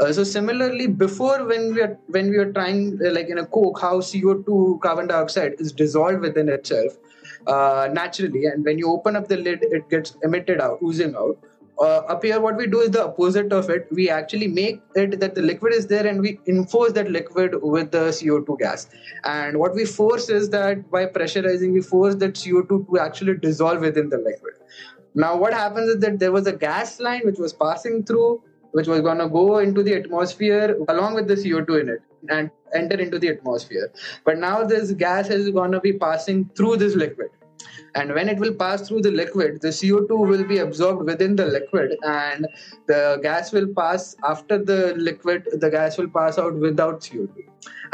uh, 0.00 0.12
so 0.12 0.24
similarly, 0.24 0.86
before 0.86 1.44
when 1.44 1.74
we 1.74 1.80
are 1.80 1.98
when 2.08 2.30
we 2.30 2.36
are 2.36 2.52
trying 2.52 2.98
uh, 3.04 3.10
like 3.10 3.28
in 3.28 3.38
a 3.38 3.46
coke, 3.46 3.80
how 3.80 4.00
CO2 4.00 4.80
carbon 4.80 5.06
dioxide 5.06 5.54
is 5.58 5.72
dissolved 5.72 6.20
within 6.20 6.48
itself 6.48 6.96
uh, 7.46 7.88
naturally, 7.92 8.46
and 8.46 8.64
when 8.64 8.78
you 8.78 8.90
open 8.90 9.16
up 9.16 9.28
the 9.28 9.36
lid, 9.36 9.62
it 9.62 9.88
gets 9.88 10.16
emitted 10.22 10.60
out, 10.60 10.78
oozing 10.82 11.14
out. 11.14 11.38
Uh, 11.78 11.98
up 12.08 12.24
here, 12.24 12.40
what 12.40 12.56
we 12.56 12.66
do 12.66 12.80
is 12.80 12.90
the 12.90 13.04
opposite 13.04 13.52
of 13.52 13.68
it. 13.68 13.86
We 13.90 14.08
actually 14.08 14.48
make 14.48 14.80
it 14.94 15.20
that 15.20 15.34
the 15.34 15.42
liquid 15.42 15.74
is 15.74 15.86
there, 15.86 16.06
and 16.06 16.20
we 16.20 16.40
enforce 16.46 16.92
that 16.92 17.10
liquid 17.10 17.54
with 17.62 17.90
the 17.90 18.08
CO2 18.08 18.58
gas. 18.58 18.88
And 19.24 19.58
what 19.58 19.74
we 19.74 19.84
force 19.84 20.30
is 20.30 20.48
that 20.50 20.90
by 20.90 21.06
pressurizing, 21.06 21.72
we 21.72 21.82
force 21.82 22.14
that 22.16 22.34
CO2 22.34 22.88
to 22.88 22.98
actually 22.98 23.36
dissolve 23.36 23.80
within 23.80 24.08
the 24.08 24.18
liquid. 24.18 24.54
Now, 25.14 25.36
what 25.36 25.52
happens 25.52 25.88
is 25.88 26.00
that 26.00 26.18
there 26.18 26.32
was 26.32 26.46
a 26.46 26.52
gas 26.52 26.98
line 27.00 27.22
which 27.24 27.38
was 27.38 27.52
passing 27.52 28.04
through 28.04 28.42
which 28.76 28.88
was 28.92 29.00
going 29.00 29.18
to 29.18 29.28
go 29.28 29.58
into 29.58 29.82
the 29.82 29.94
atmosphere 29.94 30.76
along 30.88 31.14
with 31.14 31.26
the 31.28 31.34
CO2 31.34 31.80
in 31.80 31.88
it 31.88 32.02
and 32.28 32.50
enter 32.74 32.98
into 33.04 33.18
the 33.18 33.28
atmosphere. 33.28 33.90
But 34.26 34.38
now 34.38 34.64
this 34.64 34.92
gas 34.92 35.30
is 35.30 35.48
going 35.50 35.72
to 35.72 35.80
be 35.80 35.94
passing 35.94 36.50
through 36.54 36.76
this 36.76 36.94
liquid. 36.94 37.30
And 37.94 38.12
when 38.12 38.28
it 38.28 38.38
will 38.38 38.52
pass 38.52 38.86
through 38.86 39.00
the 39.00 39.10
liquid, 39.10 39.62
the 39.62 39.68
CO2 39.68 40.10
will 40.32 40.44
be 40.44 40.58
absorbed 40.58 41.06
within 41.06 41.36
the 41.36 41.46
liquid, 41.46 41.96
and 42.02 42.46
the 42.86 43.18
gas 43.22 43.52
will 43.52 43.68
pass 43.74 44.14
after 44.24 44.62
the 44.62 44.94
liquid, 44.96 45.48
the 45.54 45.70
gas 45.70 45.96
will 45.96 46.08
pass 46.08 46.38
out 46.38 46.54
without 46.54 47.00
CO2. 47.00 47.44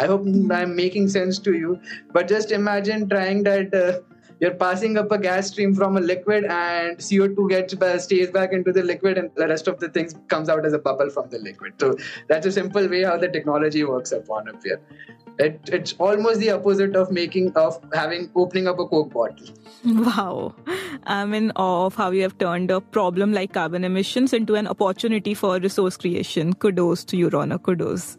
I 0.00 0.06
hope 0.06 0.22
I'm 0.22 0.74
making 0.74 1.08
sense 1.08 1.38
to 1.40 1.54
you, 1.54 1.78
but 2.12 2.26
just 2.26 2.50
imagine 2.50 3.08
trying 3.08 3.44
that. 3.44 3.72
Uh, 3.72 4.00
you're 4.42 4.54
passing 4.60 4.98
up 4.98 5.12
a 5.12 5.18
gas 5.18 5.46
stream 5.52 5.72
from 5.72 5.96
a 5.96 6.00
liquid 6.00 6.44
and 6.44 6.98
CO2 6.98 7.48
gets 7.48 8.04
stays 8.04 8.28
back 8.28 8.52
into 8.52 8.72
the 8.72 8.82
liquid 8.82 9.16
and 9.16 9.30
the 9.36 9.46
rest 9.46 9.68
of 9.68 9.78
the 9.78 9.88
things 9.88 10.16
comes 10.26 10.48
out 10.48 10.66
as 10.66 10.72
a 10.72 10.80
bubble 10.80 11.10
from 11.10 11.28
the 11.30 11.38
liquid. 11.38 11.74
So 11.78 11.94
that's 12.26 12.44
a 12.44 12.50
simple 12.50 12.88
way 12.88 13.04
how 13.04 13.16
the 13.16 13.28
technology 13.28 13.84
works 13.84 14.10
upon 14.10 14.48
up 14.48 14.60
here. 14.64 14.80
It, 15.42 15.70
it's 15.72 15.94
almost 15.98 16.38
the 16.38 16.50
opposite 16.50 16.94
of 16.94 17.10
making 17.10 17.52
of 17.56 17.78
having 17.92 18.30
opening 18.36 18.68
up 18.68 18.78
a 18.78 18.86
coke 18.86 19.12
bottle. 19.12 19.48
Wow, 19.84 20.54
I'm 21.04 21.34
in 21.34 21.50
awe 21.56 21.86
of 21.86 21.96
how 21.96 22.12
you 22.12 22.22
have 22.22 22.38
turned 22.38 22.70
a 22.70 22.80
problem 22.80 23.32
like 23.32 23.54
carbon 23.54 23.82
emissions 23.82 24.32
into 24.32 24.54
an 24.54 24.68
opportunity 24.68 25.34
for 25.34 25.58
resource 25.58 25.96
creation. 25.96 26.52
Kudos 26.52 27.02
to 27.06 27.16
you, 27.16 27.30
Ronak. 27.30 27.64
Kudos, 27.64 28.16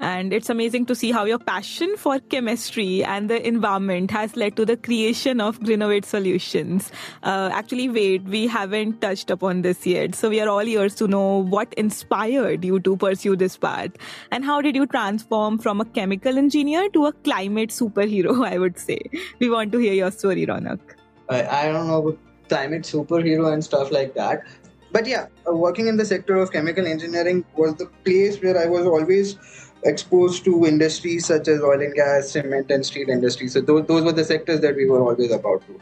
and 0.00 0.32
it's 0.32 0.50
amazing 0.50 0.86
to 0.86 0.96
see 0.96 1.12
how 1.12 1.24
your 1.24 1.38
passion 1.38 1.94
for 1.96 2.18
chemistry 2.18 3.04
and 3.04 3.30
the 3.30 3.38
environment 3.46 4.10
has 4.10 4.34
led 4.34 4.56
to 4.56 4.64
the 4.64 4.76
creation 4.76 5.40
of 5.40 5.60
Greenovate 5.60 6.04
solutions. 6.04 6.90
Uh, 7.22 7.50
actually, 7.52 7.88
wait, 7.88 8.24
we 8.24 8.48
haven't 8.48 9.00
touched 9.00 9.30
upon 9.30 9.62
this 9.62 9.86
yet, 9.86 10.16
so 10.16 10.28
we 10.28 10.40
are 10.40 10.48
all 10.48 10.66
ears 10.74 10.96
to 10.96 11.06
know 11.06 11.44
what 11.56 11.72
inspired 11.74 12.64
you 12.64 12.80
to 12.80 12.96
pursue 12.96 13.36
this 13.36 13.56
path, 13.56 13.92
and 14.32 14.44
how 14.44 14.60
did 14.60 14.74
you 14.74 14.86
transform 14.86 15.58
from 15.58 15.80
a 15.80 15.84
chemical 15.84 16.36
engineer 16.36 16.63
engineer 16.64 16.88
to 16.90 17.06
a 17.06 17.12
climate 17.12 17.70
superhero, 17.70 18.46
I 18.52 18.58
would 18.58 18.78
say. 18.78 19.00
We 19.38 19.50
want 19.50 19.72
to 19.72 19.78
hear 19.78 19.92
your 19.92 20.10
story, 20.10 20.46
Ronak. 20.46 20.80
I, 21.28 21.68
don't 21.68 21.88
know 21.88 21.98
about 21.98 22.18
climate 22.48 22.82
superhero 22.82 23.52
and 23.52 23.64
stuff 23.64 23.90
like 23.90 24.14
that. 24.14 24.42
But 24.92 25.06
yeah, 25.06 25.26
uh, 25.48 25.54
working 25.54 25.88
in 25.88 25.96
the 25.96 26.04
sector 26.04 26.36
of 26.36 26.52
chemical 26.52 26.86
engineering 26.86 27.44
was 27.56 27.74
the 27.74 27.86
place 28.04 28.40
where 28.42 28.58
I 28.58 28.66
was 28.66 28.86
always 28.86 29.36
exposed 29.84 30.44
to 30.44 30.66
industries 30.66 31.26
such 31.26 31.48
as 31.48 31.60
oil 31.60 31.80
and 31.80 31.94
gas, 31.94 32.30
cement, 32.30 32.70
and 32.70 32.86
steel 32.86 33.08
industry. 33.08 33.48
So 33.48 33.60
those, 33.60 33.86
those 33.86 34.04
were 34.04 34.12
the 34.12 34.24
sectors 34.24 34.60
that 34.60 34.76
we 34.76 34.86
were 34.88 35.02
always 35.02 35.32
about 35.32 35.66
to. 35.66 35.80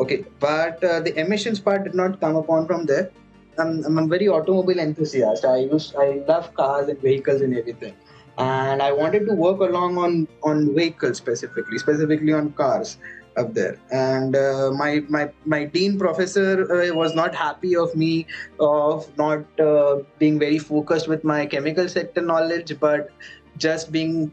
Okay, 0.00 0.24
but 0.40 0.82
uh, 0.82 1.00
the 1.00 1.18
emissions 1.20 1.60
part 1.60 1.84
did 1.84 1.94
not 1.94 2.20
come 2.20 2.36
upon 2.36 2.66
from 2.66 2.86
there. 2.86 3.10
I'm, 3.58 3.84
I'm 3.84 3.98
a 3.98 4.06
very 4.06 4.28
automobile 4.28 4.80
enthusiast. 4.80 5.44
I 5.44 5.58
use 5.58 5.94
I 5.96 6.24
love 6.26 6.52
cars 6.54 6.88
and 6.88 7.00
vehicles 7.00 7.40
and 7.42 7.56
everything 7.56 7.94
and 8.38 8.82
I 8.82 8.92
wanted 8.92 9.26
to 9.26 9.34
work 9.34 9.60
along 9.60 9.98
on 9.98 10.28
on 10.42 10.74
vehicles 10.74 11.18
specifically, 11.18 11.78
specifically 11.78 12.32
on 12.32 12.52
cars 12.52 12.98
up 13.36 13.54
there. 13.54 13.78
And 13.90 14.36
uh, 14.36 14.70
my 14.72 15.02
my 15.08 15.30
my 15.44 15.64
dean 15.64 15.98
professor 15.98 16.70
uh, 16.70 16.94
was 16.94 17.14
not 17.14 17.34
happy 17.34 17.76
of 17.76 17.94
me 17.94 18.26
of 18.58 19.06
not 19.16 19.44
uh, 19.60 19.98
being 20.18 20.38
very 20.38 20.58
focused 20.58 21.08
with 21.08 21.24
my 21.24 21.46
chemical 21.46 21.88
sector 21.88 22.20
knowledge, 22.20 22.78
but 22.80 23.10
just 23.56 23.92
being 23.92 24.32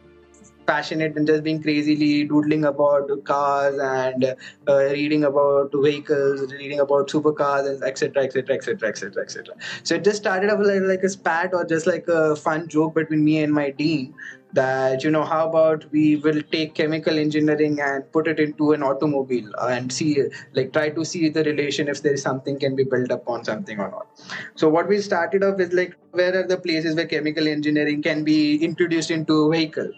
passionate 0.66 1.16
and 1.16 1.28
just 1.28 1.44
being 1.44 1.62
crazily 1.62 2.26
doodling 2.26 2.66
about 2.66 3.10
cars 3.24 3.78
and 3.80 4.36
uh, 4.68 4.76
reading 4.92 5.24
about 5.24 5.72
vehicles, 5.74 6.52
reading 6.54 6.80
about 6.80 7.10
supercars, 7.10 7.68
and 7.68 7.84
etc. 7.84 8.24
etc. 8.24 8.56
etc. 8.56 8.90
etc. 8.90 9.24
etc. 9.24 9.56
So 9.84 9.96
it 9.96 10.04
just 10.04 10.18
started 10.18 10.50
off 10.50 10.60
like, 10.60 10.82
like 10.82 11.04
a 11.04 11.10
spat 11.10 11.54
or 11.54 11.66
just 11.66 11.88
like 11.88 12.08
a 12.08 12.36
fun 12.36 12.68
joke 12.68 12.96
between 12.96 13.24
me 13.24 13.44
and 13.44 13.54
my 13.54 13.72
dean 13.72 14.14
that 14.54 15.04
you 15.04 15.10
know 15.10 15.24
how 15.24 15.48
about 15.48 15.86
we 15.92 16.18
will 16.18 16.42
take 16.52 16.74
chemical 16.74 17.18
engineering 17.18 17.80
and 17.80 18.12
put 18.12 18.28
it 18.28 18.40
into 18.40 18.74
an 18.74 18.84
automobile 18.84 19.50
and 19.62 19.92
see 19.92 20.24
like 20.54 20.74
try 20.74 20.90
to 20.90 21.06
see 21.06 21.30
the 21.30 21.44
relation 21.44 21.88
if 21.88 22.02
there 22.02 22.14
is 22.14 22.22
something 22.22 22.60
can 22.60 22.76
be 22.76 22.84
built 22.84 23.12
upon 23.12 23.44
something 23.46 23.80
or 23.80 23.90
not 23.90 24.08
so 24.56 24.68
what 24.68 24.88
we 24.88 25.00
started 25.00 25.44
off 25.44 25.60
is 25.60 25.72
like 25.74 25.96
where 26.12 26.38
are 26.38 26.48
the 26.48 26.58
places 26.58 26.96
where 26.96 27.06
chemical 27.06 27.48
engineering 27.48 28.02
can 28.02 28.24
be 28.24 28.62
introduced 28.64 29.12
into 29.12 29.46
a 29.46 29.52
vehicle 29.52 29.92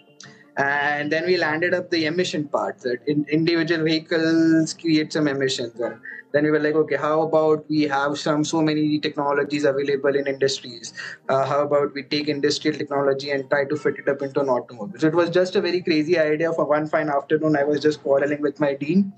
and 0.56 1.10
then 1.10 1.26
we 1.26 1.36
landed 1.36 1.74
up 1.74 1.90
the 1.90 2.06
emission 2.06 2.48
part. 2.48 2.78
That 2.80 2.98
in 3.06 3.26
individual 3.30 3.84
vehicles 3.84 4.74
create 4.74 5.12
some 5.12 5.28
emissions. 5.28 5.78
And 5.80 5.96
then 6.32 6.44
we 6.44 6.50
were 6.50 6.58
like 6.60 6.74
okay 6.74 6.96
how 6.96 7.22
about 7.22 7.64
we 7.68 7.82
have 7.82 8.18
some 8.18 8.44
so 8.44 8.60
many 8.60 8.98
technologies 8.98 9.64
available 9.64 10.14
in 10.14 10.26
industries? 10.26 10.92
Uh, 11.28 11.44
how 11.44 11.62
about 11.62 11.94
we 11.94 12.02
take 12.02 12.28
industrial 12.28 12.76
technology 12.76 13.30
and 13.30 13.48
try 13.50 13.64
to 13.64 13.76
fit 13.76 13.96
it 13.98 14.08
up 14.08 14.22
into 14.22 14.40
an 14.40 14.48
automobile? 14.48 14.98
So 15.00 15.08
it 15.08 15.14
was 15.14 15.30
just 15.30 15.56
a 15.56 15.60
very 15.60 15.82
crazy 15.82 16.18
idea 16.18 16.52
for 16.52 16.64
one 16.64 16.86
fine 16.88 17.08
afternoon. 17.08 17.56
I 17.56 17.64
was 17.64 17.80
just 17.80 18.02
quarreling 18.02 18.40
with 18.40 18.60
my 18.60 18.74
dean. 18.74 19.12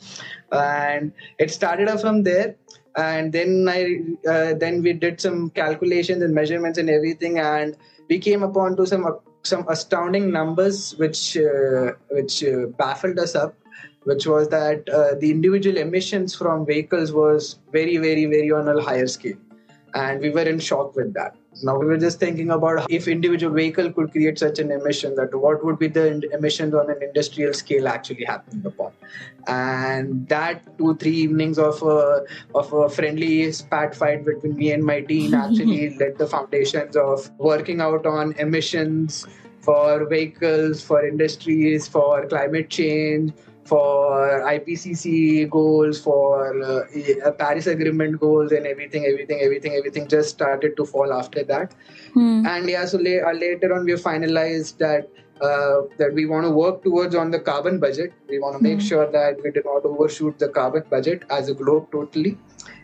And 0.52 1.12
it 1.38 1.50
started 1.50 1.88
off 1.88 2.00
from 2.00 2.22
there 2.22 2.56
and 2.96 3.32
then 3.32 3.68
i 3.68 3.98
uh, 4.28 4.54
then 4.54 4.82
we 4.82 4.92
did 4.92 5.20
some 5.20 5.50
calculations 5.50 6.22
and 6.22 6.34
measurements 6.34 6.78
and 6.78 6.90
everything. 6.90 7.38
And 7.38 7.76
we 8.08 8.18
came 8.18 8.42
upon 8.42 8.76
to 8.76 8.86
some 8.86 9.06
some 9.42 9.64
astounding 9.68 10.30
numbers 10.32 10.96
which 10.96 11.36
uh, 11.36 11.92
which 12.10 12.42
uh, 12.44 12.66
baffled 12.78 13.18
us 13.18 13.34
up 13.34 13.54
which 14.04 14.24
was 14.24 14.48
that 14.48 14.88
uh, 14.88 15.14
the 15.18 15.30
individual 15.30 15.76
emissions 15.76 16.34
from 16.34 16.64
vehicles 16.64 17.12
was 17.12 17.58
very 17.72 17.96
very 17.98 18.26
very 18.26 18.50
on 18.50 18.68
a 18.68 18.80
higher 18.80 19.06
scale. 19.06 19.36
And 19.94 20.20
we 20.20 20.30
were 20.30 20.42
in 20.42 20.58
shock 20.58 20.94
with 20.94 21.14
that 21.14 21.36
now 21.62 21.78
we 21.78 21.86
were 21.86 21.96
just 21.96 22.18
thinking 22.18 22.50
about 22.50 22.90
if 22.90 23.08
individual 23.08 23.54
vehicle 23.54 23.92
could 23.92 24.12
create 24.12 24.38
such 24.38 24.58
an 24.58 24.70
emission 24.70 25.14
that 25.14 25.34
what 25.34 25.64
would 25.64 25.78
be 25.78 25.88
the 25.88 26.22
emissions 26.32 26.74
on 26.74 26.90
an 26.90 27.02
industrial 27.02 27.54
scale 27.54 27.88
actually 27.88 28.24
happening 28.24 28.64
upon. 28.66 28.92
And 29.46 30.28
that 30.28 30.76
two 30.78 30.96
three 30.96 31.16
evenings 31.16 31.58
of 31.58 31.82
a 31.82 32.24
of 32.54 32.72
a 32.72 32.88
friendly 32.90 33.50
spat 33.52 33.94
fight 33.94 34.24
between 34.24 34.56
me 34.56 34.72
and 34.72 34.84
my 34.84 35.00
team 35.00 35.34
actually 35.44 35.96
led 35.96 36.18
the 36.18 36.26
foundations 36.26 36.96
of 36.96 37.30
working 37.38 37.80
out 37.80 38.06
on 38.06 38.32
emissions 38.32 39.26
for 39.60 40.06
vehicles 40.08 40.82
for 40.82 41.06
industries 41.06 41.88
for 41.88 42.26
climate 42.26 42.70
change 42.70 43.32
for 43.66 44.42
IPCC 44.42 45.50
goals, 45.50 46.00
for 46.00 46.62
uh, 46.62 47.30
Paris 47.32 47.66
Agreement 47.66 48.20
goals, 48.20 48.52
and 48.52 48.66
everything, 48.66 49.06
everything, 49.06 49.40
everything, 49.42 49.74
everything 49.74 50.08
just 50.08 50.30
started 50.30 50.76
to 50.76 50.84
fall 50.84 51.12
after 51.12 51.44
that. 51.44 51.74
Hmm. 52.14 52.46
And 52.46 52.68
yeah, 52.68 52.84
so 52.86 52.98
la- 52.98 53.28
uh, 53.30 53.32
later 53.32 53.74
on 53.74 53.84
we 53.84 53.92
finalized 53.92 54.78
that 54.78 55.08
uh, 55.40 55.82
that 55.98 56.12
we 56.14 56.26
want 56.26 56.44
to 56.44 56.50
work 56.50 56.82
towards 56.82 57.14
on 57.14 57.30
the 57.30 57.38
carbon 57.38 57.78
budget. 57.78 58.12
We 58.28 58.38
want 58.38 58.56
to 58.56 58.62
make 58.62 58.80
sure 58.80 59.10
that 59.10 59.36
we 59.42 59.50
do 59.50 59.62
not 59.64 59.84
overshoot 59.84 60.38
the 60.38 60.48
carbon 60.48 60.84
budget 60.88 61.24
as 61.30 61.48
a 61.48 61.54
globe 61.54 61.90
totally. 61.92 62.38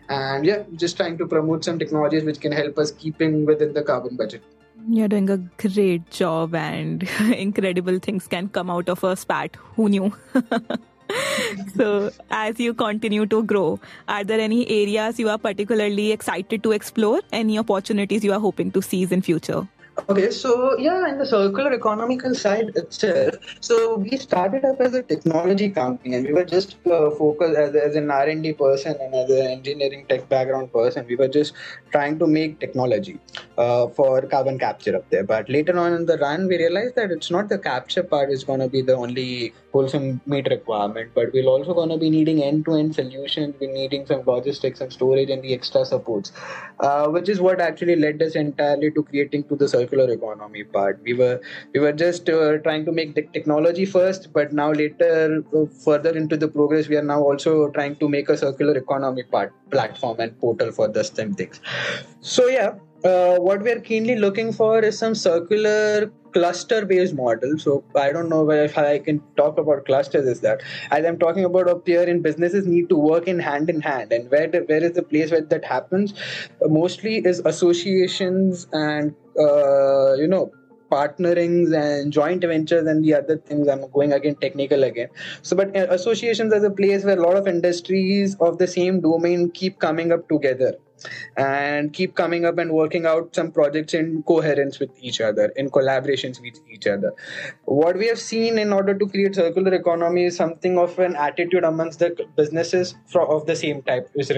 And 0.09 0.45
yeah, 0.45 0.63
just 0.75 0.97
trying 0.97 1.17
to 1.17 1.27
promote 1.27 1.63
some 1.63 1.79
technologies 1.79 2.23
which 2.23 2.39
can 2.39 2.51
help 2.51 2.77
us 2.77 2.91
keeping 2.91 3.45
within 3.45 3.73
the 3.73 3.81
carbon 3.81 4.17
budget. 4.17 4.43
You're 4.87 5.07
doing 5.07 5.29
a 5.29 5.37
great 5.37 6.09
job, 6.09 6.55
and 6.55 7.03
incredible 7.37 7.99
things 7.99 8.27
can 8.27 8.49
come 8.49 8.69
out 8.69 8.89
of 8.89 9.03
a 9.03 9.15
spat. 9.15 9.55
Who 9.75 9.87
knew? 9.87 10.13
so, 11.77 12.11
as 12.31 12.59
you 12.59 12.73
continue 12.73 13.25
to 13.27 13.43
grow, 13.43 13.79
are 14.07 14.23
there 14.23 14.39
any 14.39 14.67
areas 14.69 15.19
you 15.19 15.29
are 15.29 15.37
particularly 15.37 16.11
excited 16.11 16.63
to 16.63 16.71
explore? 16.73 17.21
Any 17.31 17.57
opportunities 17.59 18.23
you 18.23 18.33
are 18.33 18.39
hoping 18.39 18.71
to 18.71 18.81
seize 18.81 19.11
in 19.11 19.21
future? 19.21 19.67
Okay, 19.95 20.31
so 20.31 20.75
yeah, 20.79 21.07
in 21.07 21.19
the 21.19 21.25
circular 21.25 21.71
economical 21.71 22.33
side 22.33 22.71
itself, 22.75 23.35
so 23.59 23.95
we 23.97 24.17
started 24.17 24.65
up 24.65 24.81
as 24.81 24.95
a 24.95 25.03
technology 25.03 25.69
company, 25.69 26.15
and 26.15 26.25
we 26.25 26.33
were 26.33 26.43
just 26.43 26.77
uh, 26.87 27.11
focused 27.11 27.55
as, 27.55 27.75
as 27.75 27.95
an 27.95 28.09
R 28.09 28.23
and 28.23 28.41
D 28.41 28.53
person 28.53 28.97
and 28.99 29.13
as 29.13 29.29
an 29.29 29.45
engineering 29.45 30.07
tech 30.09 30.27
background 30.27 30.73
person. 30.73 31.05
We 31.07 31.15
were 31.15 31.27
just 31.27 31.53
trying 31.91 32.17
to 32.17 32.25
make 32.25 32.59
technology 32.59 33.19
uh, 33.59 33.87
for 33.89 34.23
carbon 34.23 34.57
capture 34.57 34.95
up 34.95 35.07
there. 35.11 35.23
But 35.23 35.47
later 35.47 35.77
on 35.77 35.93
in 35.93 36.07
the 36.07 36.17
run, 36.17 36.47
we 36.47 36.57
realized 36.57 36.95
that 36.95 37.11
it's 37.11 37.29
not 37.29 37.49
the 37.49 37.59
capture 37.59 38.03
part 38.03 38.31
is 38.31 38.43
going 38.43 38.61
to 38.61 38.69
be 38.69 38.81
the 38.81 38.95
only 38.95 39.53
wholesome 39.73 40.21
meat 40.25 40.47
requirement, 40.49 41.11
but 41.13 41.31
we're 41.33 41.45
also 41.45 41.73
going 41.75 41.89
to 41.89 41.97
be 41.97 42.09
needing 42.09 42.41
end-to-end 42.41 42.95
solutions. 42.95 43.53
We're 43.59 43.71
needing 43.71 44.07
some 44.07 44.23
logistics 44.25 44.81
and 44.81 44.91
storage 44.91 45.29
and 45.29 45.43
the 45.43 45.53
extra 45.53 45.85
supports, 45.85 46.31
uh, 46.79 47.07
which 47.09 47.29
is 47.29 47.39
what 47.39 47.61
actually 47.61 47.95
led 47.95 48.21
us 48.23 48.33
entirely 48.33 48.89
to 48.91 49.03
creating 49.03 49.43
to 49.45 49.55
the 49.55 49.67
circular 49.83 50.11
economy 50.11 50.63
part. 50.63 51.01
We 51.03 51.13
were 51.13 51.41
we 51.73 51.79
were 51.79 51.93
just 51.93 52.29
uh, 52.29 52.57
trying 52.67 52.85
to 52.85 52.91
make 52.91 53.15
the 53.15 53.23
technology 53.37 53.85
first, 53.85 54.31
but 54.33 54.53
now 54.53 54.71
later, 54.71 55.43
uh, 55.55 55.65
further 55.85 56.15
into 56.23 56.37
the 56.37 56.47
progress, 56.47 56.87
we 56.87 56.97
are 56.97 57.07
now 57.11 57.21
also 57.21 57.69
trying 57.69 57.95
to 57.97 58.09
make 58.09 58.29
a 58.29 58.37
circular 58.37 58.77
economy 58.77 59.23
part 59.23 59.53
platform 59.69 60.19
and 60.19 60.39
portal 60.39 60.71
for 60.71 60.87
the 60.87 61.03
same 61.03 61.33
things. 61.33 61.61
So 62.21 62.47
yeah, 62.47 62.75
uh, 63.03 63.37
what 63.37 63.61
we 63.61 63.71
are 63.71 63.79
keenly 63.79 64.15
looking 64.15 64.53
for 64.53 64.79
is 64.79 64.97
some 64.97 65.15
circular 65.15 66.11
cluster 66.33 66.83
based 66.83 67.13
model 67.13 67.57
so 67.57 67.83
i 67.95 68.11
don't 68.11 68.27
know 68.27 68.49
if 68.49 68.77
i 68.77 68.97
can 68.97 69.21
talk 69.37 69.57
about 69.59 69.85
clusters 69.85 70.25
is 70.25 70.41
that 70.41 70.61
as 70.89 71.05
i'm 71.05 71.19
talking 71.19 71.45
about 71.45 71.67
up 71.67 71.85
here 71.85 72.01
in 72.13 72.21
businesses 72.21 72.65
need 72.65 72.89
to 72.89 72.95
work 72.95 73.27
in 73.27 73.39
hand 73.39 73.69
in 73.69 73.79
hand 73.79 74.11
and 74.11 74.31
where 74.31 74.47
the, 74.47 74.61
where 74.61 74.83
is 74.83 74.93
the 74.93 75.03
place 75.03 75.29
where 75.29 75.41
that 75.41 75.63
happens 75.63 76.15
mostly 76.61 77.17
is 77.17 77.39
associations 77.45 78.65
and 78.73 79.13
uh, 79.37 80.13
you 80.13 80.27
know 80.27 80.51
partnerings 80.89 81.71
and 81.71 82.13
joint 82.13 82.41
ventures 82.41 82.85
and 82.85 83.03
the 83.03 83.13
other 83.15 83.37
things 83.37 83.67
i'm 83.67 83.89
going 83.91 84.13
again 84.13 84.35
technical 84.35 84.83
again. 84.83 85.09
So 85.41 85.55
but 85.57 85.75
uh, 85.75 85.87
associations 85.89 86.53
are 86.53 86.59
the 86.59 86.69
place 86.69 87.03
where 87.03 87.17
a 87.17 87.21
lot 87.21 87.37
of 87.37 87.47
industries 87.47 88.35
of 88.39 88.57
the 88.57 88.67
same 88.67 89.01
domain 89.01 89.49
keep 89.51 89.79
coming 89.79 90.11
up 90.11 90.27
together 90.29 90.73
and 91.35 91.91
keep 91.93 92.15
coming 92.15 92.45
up 92.45 92.57
and 92.57 92.71
working 92.71 93.05
out 93.05 93.35
some 93.35 93.51
projects 93.51 93.93
in 93.93 94.23
coherence 94.23 94.79
with 94.79 94.91
each 95.01 95.19
other 95.21 95.47
in 95.55 95.69
collaborations 95.69 96.41
with 96.41 96.59
each 96.71 96.87
other. 96.87 97.13
What 97.65 97.97
we 97.97 98.07
have 98.07 98.19
seen 98.19 98.57
in 98.57 98.71
order 98.71 98.93
to 98.93 99.07
create 99.07 99.35
circular 99.35 99.73
economy 99.73 100.25
is 100.25 100.35
something 100.35 100.77
of 100.77 100.97
an 100.99 101.15
attitude 101.15 101.63
amongst 101.63 101.99
the 101.99 102.15
businesses 102.35 102.95
of 103.15 103.45
the 103.45 103.55
same 103.55 103.81
type 103.81 104.09
is, 104.15 104.31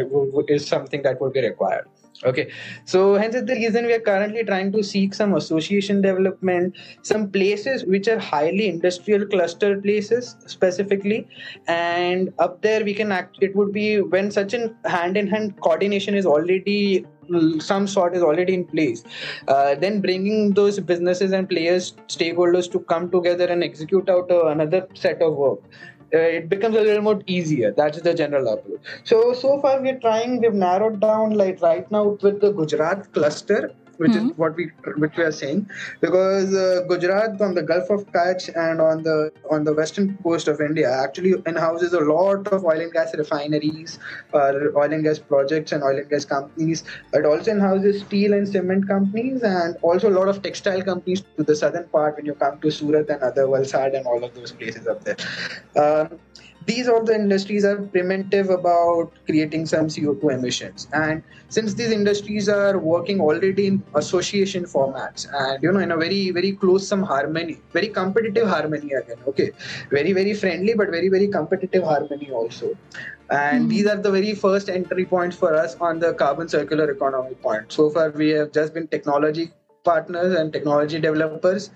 is 0.47 0.67
something 0.67 1.01
that 1.03 1.21
would 1.21 1.33
be 1.33 1.41
required 1.41 1.87
okay. 2.23 2.51
So 2.85 3.15
hence 3.15 3.35
the 3.35 3.55
reason 3.55 3.85
we 3.85 3.93
are 3.93 3.99
currently 3.99 4.43
trying 4.43 4.71
to 4.73 4.83
seek 4.83 5.13
some 5.13 5.35
association 5.35 6.01
development 6.01 6.75
some 7.01 7.29
places 7.29 7.85
which 7.85 8.07
are 8.07 8.19
highly 8.19 8.67
industrial 8.67 9.25
cluster 9.25 9.79
places 9.81 10.35
specifically. 10.45 11.27
And 11.67 12.33
up 12.39 12.61
there 12.61 12.83
we 12.83 12.93
can 12.93 13.11
act 13.11 13.37
it 13.41 13.55
would 13.55 13.73
be 13.73 14.01
when 14.01 14.31
such 14.31 14.53
an 14.53 14.75
hand 14.85 15.17
in 15.17 15.27
hand 15.27 15.59
coordination 15.61 16.15
is 16.15 16.25
already 16.25 17.05
some 17.59 17.87
sort 17.87 18.15
is 18.15 18.21
already 18.21 18.53
in 18.53 18.65
place 18.65 19.03
uh, 19.47 19.75
then 19.75 20.01
bringing 20.01 20.53
those 20.53 20.79
businesses 20.79 21.31
and 21.31 21.49
players 21.49 21.93
stakeholders 22.07 22.71
to 22.71 22.79
come 22.81 23.09
together 23.09 23.45
and 23.45 23.63
execute 23.63 24.07
out 24.09 24.29
uh, 24.29 24.47
another 24.47 24.87
set 24.93 25.21
of 25.21 25.33
work 25.33 25.59
uh, 26.13 26.17
it 26.17 26.49
becomes 26.49 26.75
a 26.75 26.81
little 26.81 27.01
more 27.01 27.21
easier. 27.27 27.71
That's 27.75 28.01
the 28.01 28.13
general 28.13 28.47
approach. 28.53 28.81
So 29.03 29.33
so 29.33 29.59
far 29.61 29.81
we're 29.81 29.99
trying. 29.99 30.41
We've 30.41 30.53
narrowed 30.53 30.99
down 30.99 31.31
like 31.31 31.61
right 31.61 31.89
now 31.91 32.03
with 32.21 32.41
the 32.41 32.51
Gujarat 32.51 33.11
cluster 33.13 33.71
which 33.97 34.11
mm-hmm. 34.11 34.29
is 34.29 34.37
what 34.37 34.55
we 34.55 34.71
which 34.97 35.15
we 35.17 35.23
are 35.23 35.31
saying 35.31 35.69
because 36.01 36.53
uh, 36.53 36.83
Gujarat 36.87 37.41
on 37.41 37.55
the 37.55 37.63
Gulf 37.63 37.89
of 37.89 38.05
Kutch 38.11 38.49
and 38.55 38.81
on 38.81 39.03
the 39.03 39.31
on 39.49 39.63
the 39.63 39.73
western 39.73 40.17
coast 40.23 40.47
of 40.47 40.61
India 40.61 40.91
actually 40.91 41.33
houses 41.57 41.93
a 41.93 41.99
lot 41.99 42.47
of 42.47 42.65
oil 42.65 42.79
and 42.79 42.91
gas 42.91 43.15
refineries, 43.15 43.99
uh, 44.33 44.53
oil 44.75 44.93
and 44.93 45.03
gas 45.03 45.19
projects 45.19 45.71
and 45.71 45.83
oil 45.83 45.97
and 45.97 46.09
gas 46.09 46.25
companies. 46.25 46.83
It 47.13 47.25
also 47.25 47.59
houses 47.59 48.01
steel 48.01 48.33
and 48.33 48.47
cement 48.47 48.87
companies 48.87 49.43
and 49.43 49.77
also 49.81 50.09
a 50.09 50.15
lot 50.19 50.27
of 50.27 50.41
textile 50.41 50.81
companies 50.81 51.23
to 51.37 51.43
the 51.43 51.55
southern 51.55 51.87
part 51.89 52.17
when 52.17 52.25
you 52.25 52.33
come 52.33 52.59
to 52.59 52.71
Surat 52.71 53.09
and 53.09 53.21
other 53.21 53.45
Valsad 53.45 53.95
and 53.95 54.05
all 54.05 54.23
of 54.23 54.33
those 54.33 54.51
places 54.51 54.87
up 54.87 55.03
there. 55.03 55.17
Um, 55.75 56.19
these 56.65 56.87
all 56.87 57.03
the 57.03 57.13
industries 57.13 57.63
are 57.63 57.77
primitive 57.77 58.49
about 58.49 59.11
creating 59.25 59.65
some 59.65 59.87
CO2 59.87 60.33
emissions. 60.33 60.87
And 60.93 61.21
since 61.49 61.73
these 61.75 61.91
industries 61.91 62.49
are 62.49 62.77
working 62.79 63.19
already 63.21 63.67
in 63.67 63.83
association 63.93 64.63
formats 64.63 65.27
and 65.31 65.61
you 65.61 65.71
know 65.71 65.79
in 65.79 65.91
a 65.91 65.97
very 65.97 66.31
very 66.31 66.53
close 66.53 66.87
some 66.87 67.03
harmony, 67.03 67.59
very 67.71 67.89
competitive 67.89 68.47
harmony 68.47 68.93
again. 68.93 69.17
Okay, 69.27 69.51
very 69.91 70.13
very 70.13 70.33
friendly 70.33 70.73
but 70.73 70.89
very 70.89 71.09
very 71.09 71.27
competitive 71.27 71.83
harmony 71.83 72.31
also. 72.31 72.75
And 73.29 73.61
mm-hmm. 73.61 73.67
these 73.69 73.87
are 73.87 73.97
the 73.97 74.11
very 74.11 74.33
first 74.33 74.69
entry 74.69 75.05
points 75.05 75.35
for 75.35 75.55
us 75.55 75.75
on 75.79 75.99
the 75.99 76.13
carbon 76.13 76.47
circular 76.47 76.89
economy 76.89 77.35
point. 77.35 77.71
So 77.71 77.89
far, 77.89 78.09
we 78.11 78.29
have 78.29 78.51
just 78.51 78.73
been 78.73 78.87
technology 78.87 79.51
partners 79.83 80.33
and 80.35 80.51
technology 80.51 80.99
developers 80.99 81.69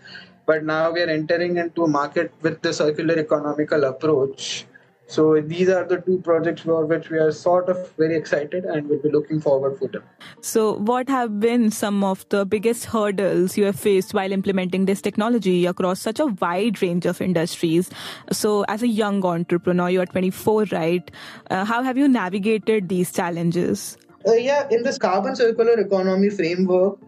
but 0.47 0.63
now 0.63 0.89
we 0.89 0.99
are 0.99 1.10
entering 1.15 1.58
into 1.58 1.84
a 1.84 1.88
market 1.88 2.32
with 2.41 2.60
the 2.63 2.73
circular 2.73 3.13
economical 3.19 3.84
approach 3.84 4.65
so 5.10 5.41
these 5.41 5.69
are 5.69 5.86
the 5.86 5.98
two 6.02 6.19
projects 6.19 6.62
for 6.62 6.86
which 6.86 7.10
we 7.10 7.17
are 7.17 7.32
sort 7.32 7.67
of 7.67 7.91
very 7.98 8.15
excited 8.15 8.63
and 8.63 8.88
we'll 8.88 9.00
be 9.00 9.10
looking 9.10 9.41
forward 9.41 9.80
for 9.80 9.88
them. 9.88 10.04
So 10.41 10.74
what 10.74 11.10
have 11.10 11.39
been 11.39 11.72
some 11.72 12.04
of 12.04 12.30
the 12.30 12.45
biggest 12.45 12.86
hurdles 12.86 13.58
you 13.58 13.63
have 13.65 13.80
faced 13.80 14.13
while 14.13 14.32
implementing 14.32 14.86
this 14.86 15.02
technology 15.02 15.65
across 15.65 16.00
such 16.00 16.19
a 16.19 16.28
wide 16.28 16.80
range 16.84 17.08
of 17.08 17.22
industries? 17.22 17.89
So 18.32 18.65
as 18.67 18.84
a 18.84 18.88
young 18.88 19.26
entrepreneur, 19.26 19.89
you 19.89 20.02
are 20.02 20.06
24, 20.06 20.65
right? 20.65 21.10
Uh, 21.50 21.65
how 21.65 21.82
have 21.82 21.98
you 21.98 22.08
navigated 22.08 22.88
these 22.88 23.12
challenges? 23.12 23.98
Uh, 24.28 24.34
yeah, 24.34 24.67
in 24.69 24.84
this 24.84 25.00
carbon 25.00 25.36
circular 25.36 25.80
economy 25.80 26.30
framework, 26.30 27.00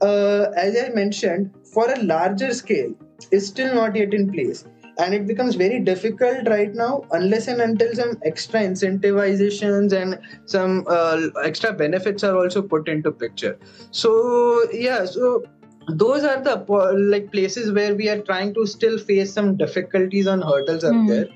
uh, 0.00 0.46
as 0.56 0.74
I 0.82 0.88
mentioned, 0.94 1.50
for 1.74 1.92
a 1.92 2.02
larger 2.02 2.54
scale, 2.54 2.94
is 3.30 3.46
still 3.46 3.74
not 3.74 3.96
yet 3.96 4.14
in 4.14 4.32
place 4.32 4.64
and 5.00 5.14
it 5.14 5.26
becomes 5.26 5.54
very 5.54 5.78
difficult 5.80 6.48
right 6.48 6.74
now 6.74 7.04
unless 7.12 7.48
and 7.48 7.60
until 7.60 7.94
some 7.94 8.16
extra 8.24 8.60
incentivizations 8.60 9.92
and 9.92 10.18
some 10.46 10.84
uh, 10.88 11.20
extra 11.44 11.72
benefits 11.72 12.24
are 12.24 12.36
also 12.36 12.62
put 12.62 12.88
into 12.88 13.10
picture 13.10 13.58
so 13.90 14.12
yeah 14.72 15.04
so 15.04 15.42
those 15.88 16.24
are 16.24 16.40
the 16.42 16.56
like 17.12 17.32
places 17.32 17.72
where 17.72 17.94
we 17.94 18.08
are 18.08 18.20
trying 18.22 18.52
to 18.54 18.66
still 18.66 18.98
face 18.98 19.32
some 19.32 19.56
difficulties 19.56 20.26
on 20.26 20.40
hurdles 20.40 20.84
up 20.84 20.94
mm. 20.94 21.08
there 21.08 21.28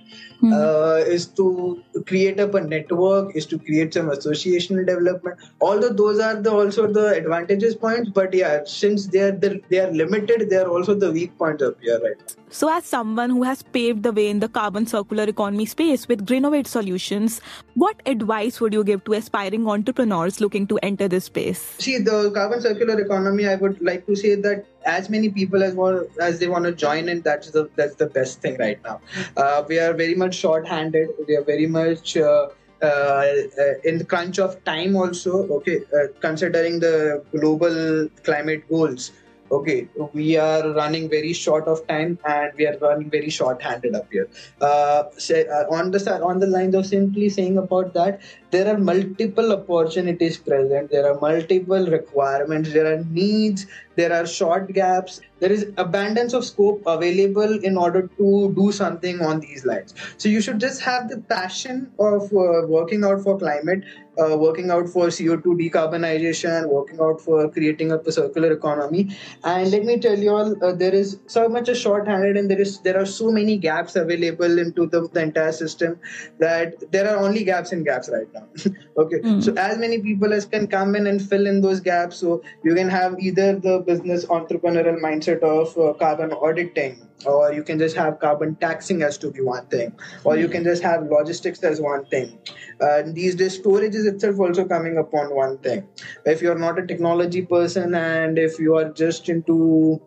mm-hmm. 0.44 0.52
uh, 0.52 1.12
is 1.16 1.26
to 1.26 1.82
create 2.06 2.40
up 2.40 2.54
a 2.54 2.60
network 2.60 3.34
is 3.34 3.46
to 3.46 3.58
create 3.58 3.94
some 3.94 4.10
associational 4.10 4.86
development. 4.86 5.38
Although 5.60 5.92
those 5.92 6.20
are 6.20 6.34
the 6.36 6.52
also 6.52 6.86
the 6.86 7.08
advantages 7.08 7.74
points 7.74 8.10
but 8.10 8.34
yeah 8.34 8.60
since 8.64 9.06
they 9.06 9.20
are 9.20 9.32
the, 9.32 9.60
they 9.68 9.80
are 9.80 9.90
limited 9.90 10.48
they 10.50 10.56
are 10.56 10.68
also 10.68 10.94
the 10.94 11.10
weak 11.12 11.36
points 11.38 11.62
up 11.62 11.80
here 11.80 12.00
right? 12.02 12.36
So 12.50 12.68
as 12.74 12.84
someone 12.84 13.30
who 13.30 13.42
has 13.42 13.62
paved 13.62 14.02
the 14.02 14.12
way 14.12 14.28
in 14.28 14.40
the 14.40 14.48
carbon 14.48 14.86
circular 14.86 15.24
economy 15.24 15.66
space 15.66 16.06
with 16.08 16.26
Greenovate 16.26 16.66
solutions 16.66 17.40
what 17.74 18.00
advice 18.06 18.60
would 18.60 18.72
you 18.72 18.84
give 18.84 19.04
to 19.04 19.14
aspiring 19.14 19.66
entrepreneurs 19.68 20.40
looking 20.40 20.66
to 20.68 20.78
enter 20.82 21.08
this 21.08 21.24
space? 21.24 21.74
See 21.78 21.98
the 21.98 22.30
carbon 22.32 22.60
circular 22.60 23.00
economy 23.00 23.46
i 23.46 23.54
would 23.56 23.80
like 23.80 24.06
to 24.06 24.14
say 24.14 24.34
that 24.34 24.66
as 24.84 25.08
many 25.08 25.28
people 25.28 25.62
as 25.62 25.74
want 25.74 26.08
as 26.20 26.38
they 26.38 26.48
want 26.48 26.64
to 26.64 26.72
join 26.72 27.08
in 27.08 27.20
that's 27.22 27.50
the 27.50 27.68
that's 27.76 27.96
the 27.96 28.06
best 28.06 28.40
thing 28.40 28.56
right 28.58 28.82
now. 28.84 29.00
Uh, 29.36 29.64
we 29.68 29.78
are 29.78 29.92
very 29.94 30.14
much 30.14 30.34
short-handed. 30.34 31.08
We 31.26 31.36
are 31.36 31.44
very 31.44 31.66
much 31.66 32.16
uh, 32.16 32.48
uh, 32.82 32.86
uh 32.86 33.74
in 33.84 33.98
the 33.98 34.04
crunch 34.04 34.38
of 34.38 34.62
time 34.64 34.96
also 34.96 35.48
okay? 35.58 35.80
Uh, 35.96 36.06
considering 36.20 36.80
the 36.80 37.24
global 37.32 38.08
climate 38.24 38.68
goals 38.68 39.12
okay? 39.50 39.88
We 40.12 40.36
are 40.36 40.72
running 40.72 41.08
very 41.08 41.32
short 41.32 41.66
of 41.66 41.86
time 41.86 42.18
and 42.26 42.52
we 42.56 42.66
are 42.66 42.76
running 42.78 43.10
very 43.10 43.30
short 43.30 43.62
handed 43.62 43.94
up 43.94 44.10
here. 44.10 44.28
Uh, 44.60 45.04
say, 45.16 45.46
uh, 45.46 45.64
on 45.70 45.90
the 45.90 46.20
on 46.22 46.40
the 46.40 46.46
lines 46.46 46.74
of 46.74 46.86
simply 46.86 47.28
saying 47.28 47.58
about 47.58 47.94
that 47.94 48.20
there 48.54 48.72
are 48.72 48.78
multiple 48.78 49.52
opportunities 49.52 50.36
present. 50.38 50.90
There 50.90 51.06
are 51.10 51.18
multiple 51.20 51.86
requirements. 51.86 52.72
There 52.72 52.86
are 52.92 53.04
needs. 53.04 53.66
There 53.96 54.12
are 54.12 54.26
short 54.26 54.72
gaps. 54.72 55.20
There 55.40 55.50
is 55.50 55.66
abundance 55.76 56.32
of 56.34 56.44
scope 56.44 56.82
available 56.86 57.58
in 57.70 57.76
order 57.76 58.02
to 58.18 58.52
do 58.54 58.70
something 58.70 59.20
on 59.20 59.40
these 59.40 59.64
lines. 59.64 59.94
So 60.18 60.28
you 60.28 60.40
should 60.40 60.60
just 60.60 60.80
have 60.82 61.08
the 61.08 61.18
passion 61.18 61.90
of 61.98 62.22
uh, 62.32 62.66
working 62.76 63.04
out 63.04 63.22
for 63.22 63.38
climate 63.38 63.84
uh, 64.18 64.36
working 64.36 64.70
out 64.70 64.88
for 64.88 65.06
co2 65.08 65.42
decarbonization 65.60 66.68
working 66.68 67.00
out 67.00 67.20
for 67.20 67.50
creating 67.50 67.92
up 67.92 68.06
a 68.06 68.12
circular 68.12 68.52
economy. 68.52 69.16
And 69.42 69.70
let 69.70 69.84
me 69.84 69.98
tell 69.98 70.18
you 70.18 70.30
all 70.30 70.64
uh, 70.64 70.72
there 70.72 70.94
is 70.94 71.18
so 71.26 71.48
much 71.48 71.68
a 71.68 71.74
short-handed 71.74 72.36
and 72.36 72.50
there 72.50 72.60
is 72.60 72.80
there 72.80 73.00
are 73.00 73.06
so 73.06 73.30
many 73.30 73.56
gaps 73.56 73.96
available 73.96 74.58
into 74.58 74.86
the, 74.86 75.08
the 75.12 75.22
entire 75.22 75.52
system 75.52 75.98
that 76.38 76.90
there 76.92 77.08
are 77.08 77.24
only 77.24 77.44
gaps 77.44 77.72
in 77.72 77.84
gaps 77.84 78.08
right 78.12 78.32
now 78.32 78.43
okay 78.98 79.20
mm. 79.20 79.42
so 79.42 79.52
as 79.54 79.78
many 79.78 80.00
people 80.00 80.32
as 80.32 80.44
can 80.44 80.66
come 80.66 80.94
in 80.94 81.06
and 81.06 81.26
fill 81.28 81.46
in 81.46 81.60
those 81.60 81.80
gaps 81.80 82.16
so 82.18 82.42
you 82.62 82.74
can 82.74 82.88
have 82.88 83.16
either 83.18 83.58
the 83.58 83.78
business 83.86 84.24
entrepreneurial 84.26 85.00
mindset 85.00 85.42
of 85.42 85.76
uh, 85.78 85.92
carbon 85.94 86.32
auditing 86.32 87.00
or 87.26 87.52
you 87.52 87.62
can 87.62 87.78
just 87.78 87.96
have 87.96 88.18
carbon 88.18 88.54
taxing 88.56 89.02
as 89.02 89.16
to 89.18 89.30
be 89.30 89.40
one 89.40 89.66
thing 89.66 89.92
or 90.24 90.36
you 90.36 90.48
can 90.48 90.64
just 90.64 90.82
have 90.82 91.04
logistics 91.04 91.62
as 91.62 91.80
one 91.80 92.04
thing. 92.06 92.38
Uh, 92.80 93.02
these 93.06 93.34
days 93.34 93.54
storage 93.54 93.94
is 93.94 94.06
itself 94.06 94.38
also 94.38 94.64
coming 94.64 94.98
upon 94.98 95.34
one 95.34 95.58
thing. 95.58 95.86
If 96.24 96.42
you're 96.42 96.58
not 96.58 96.78
a 96.78 96.86
technology 96.86 97.42
person 97.42 97.94
and 97.94 98.38
if 98.38 98.58
you 98.58 98.76
are 98.76 98.90
just 98.90 99.28
into 99.28 100.02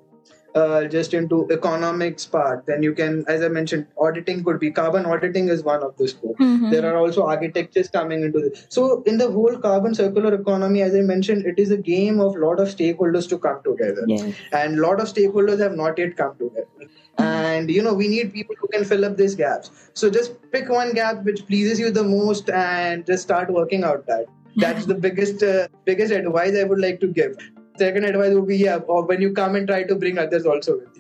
uh, 0.58 0.88
just 0.96 1.13
into 1.13 1.38
economics 1.52 2.26
part 2.26 2.65
then 2.65 2.84
you 2.88 2.93
can 3.00 3.24
as 3.28 3.43
i 3.48 3.48
mentioned 3.48 3.86
auditing 4.06 4.43
could 4.43 4.60
be 4.60 4.70
carbon 4.80 5.06
auditing 5.06 5.50
is 5.56 5.63
one 5.63 5.84
of 5.88 5.96
the 5.98 6.08
scope 6.13 6.38
mm-hmm. 6.39 6.70
there 6.70 6.86
are 6.89 6.98
also 6.98 7.26
architectures 7.26 7.89
coming 7.89 8.24
into 8.24 8.39
this. 8.39 8.65
So 8.70 9.04
in 9.04 9.17
the 9.17 9.32
whole 9.32 9.58
carbon 9.58 9.96
circular 9.96 10.34
economy 10.34 10.82
as 10.82 10.96
i 10.96 11.02
mentioned 11.02 11.46
it 11.46 11.60
is 11.60 11.72
a 11.72 11.78
game 11.78 12.20
of 12.20 12.36
lot 12.36 12.60
of 12.60 12.67
stakeholders 12.67 13.28
to 13.30 13.38
come 13.38 13.62
together. 13.63 14.04
Yes. 14.08 14.36
and 14.54 14.80
lot 14.80 15.00
of 15.00 15.08
stakeholders 15.08 15.60
have 15.60 15.76
not 15.76 15.98
yet 15.98 16.15
come 16.17 16.38
together. 16.38 16.67
Mm-hmm. 16.80 17.24
and 17.24 17.72
you 17.72 17.82
know 17.82 17.93
we 17.93 18.08
need 18.08 18.34
people 18.34 18.56
who 18.60 18.67
can 18.67 18.86
fill 18.86 19.06
up 19.06 19.17
these 19.17 19.36
gaps. 19.36 19.72
So 19.93 20.10
just 20.10 20.34
pick 20.52 20.70
one 20.70 20.93
gap 20.93 21.24
which 21.24 21.46
pleases 21.48 21.80
you 21.80 21.91
the 21.91 22.04
most 22.04 22.50
and 22.50 23.06
just 23.06 23.24
start 23.24 23.50
working 23.50 23.84
out 23.84 24.06
that. 24.08 24.26
That's 24.56 24.86
the 24.86 24.96
biggest 24.96 25.43
uh, 25.43 25.67
biggest 25.86 26.12
advice 26.12 26.56
i 26.60 26.63
would 26.63 26.80
like 26.80 27.00
to 27.02 27.08
give 27.08 27.38
second 27.78 28.06
advice 28.06 28.34
would 28.34 28.48
be 28.48 28.58
yeah, 28.58 28.78
or 28.78 29.06
when 29.06 29.22
you 29.22 29.34
come 29.34 29.56
and 29.56 29.68
try 29.68 29.84
to 29.84 29.96
bring 29.96 30.18
others 30.18 30.46
also 30.46 30.78
with. 30.78 30.97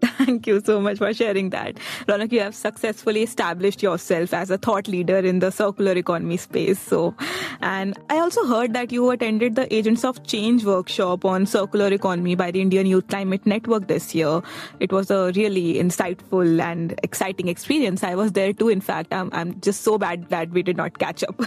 Thank 0.00 0.46
you 0.46 0.60
so 0.60 0.80
much 0.80 0.98
for 0.98 1.12
sharing 1.12 1.50
that. 1.50 1.76
Ronak, 2.06 2.32
you 2.32 2.40
have 2.40 2.54
successfully 2.54 3.22
established 3.22 3.82
yourself 3.82 4.32
as 4.34 4.50
a 4.50 4.58
thought 4.58 4.86
leader 4.86 5.18
in 5.18 5.40
the 5.40 5.50
circular 5.50 5.92
economy 5.92 6.36
space. 6.36 6.78
So, 6.78 7.14
and 7.60 7.98
I 8.10 8.18
also 8.18 8.44
heard 8.46 8.74
that 8.74 8.92
you 8.92 9.10
attended 9.10 9.54
the 9.54 9.72
Agents 9.74 10.04
of 10.04 10.24
Change 10.24 10.64
workshop 10.64 11.24
on 11.24 11.46
circular 11.46 11.92
economy 11.92 12.34
by 12.34 12.50
the 12.50 12.60
Indian 12.60 12.86
Youth 12.86 13.08
Climate 13.08 13.44
Network 13.46 13.88
this 13.88 14.14
year. 14.14 14.42
It 14.80 14.92
was 14.92 15.10
a 15.10 15.32
really 15.34 15.74
insightful 15.74 16.60
and 16.60 16.98
exciting 17.02 17.48
experience. 17.48 18.04
I 18.04 18.14
was 18.14 18.32
there 18.32 18.52
too, 18.52 18.68
in 18.68 18.80
fact. 18.80 19.12
I'm, 19.12 19.30
I'm 19.32 19.60
just 19.60 19.82
so 19.82 19.98
bad 19.98 20.28
that 20.28 20.50
we 20.50 20.62
did 20.62 20.76
not 20.76 20.98
catch 20.98 21.24
up. 21.24 21.40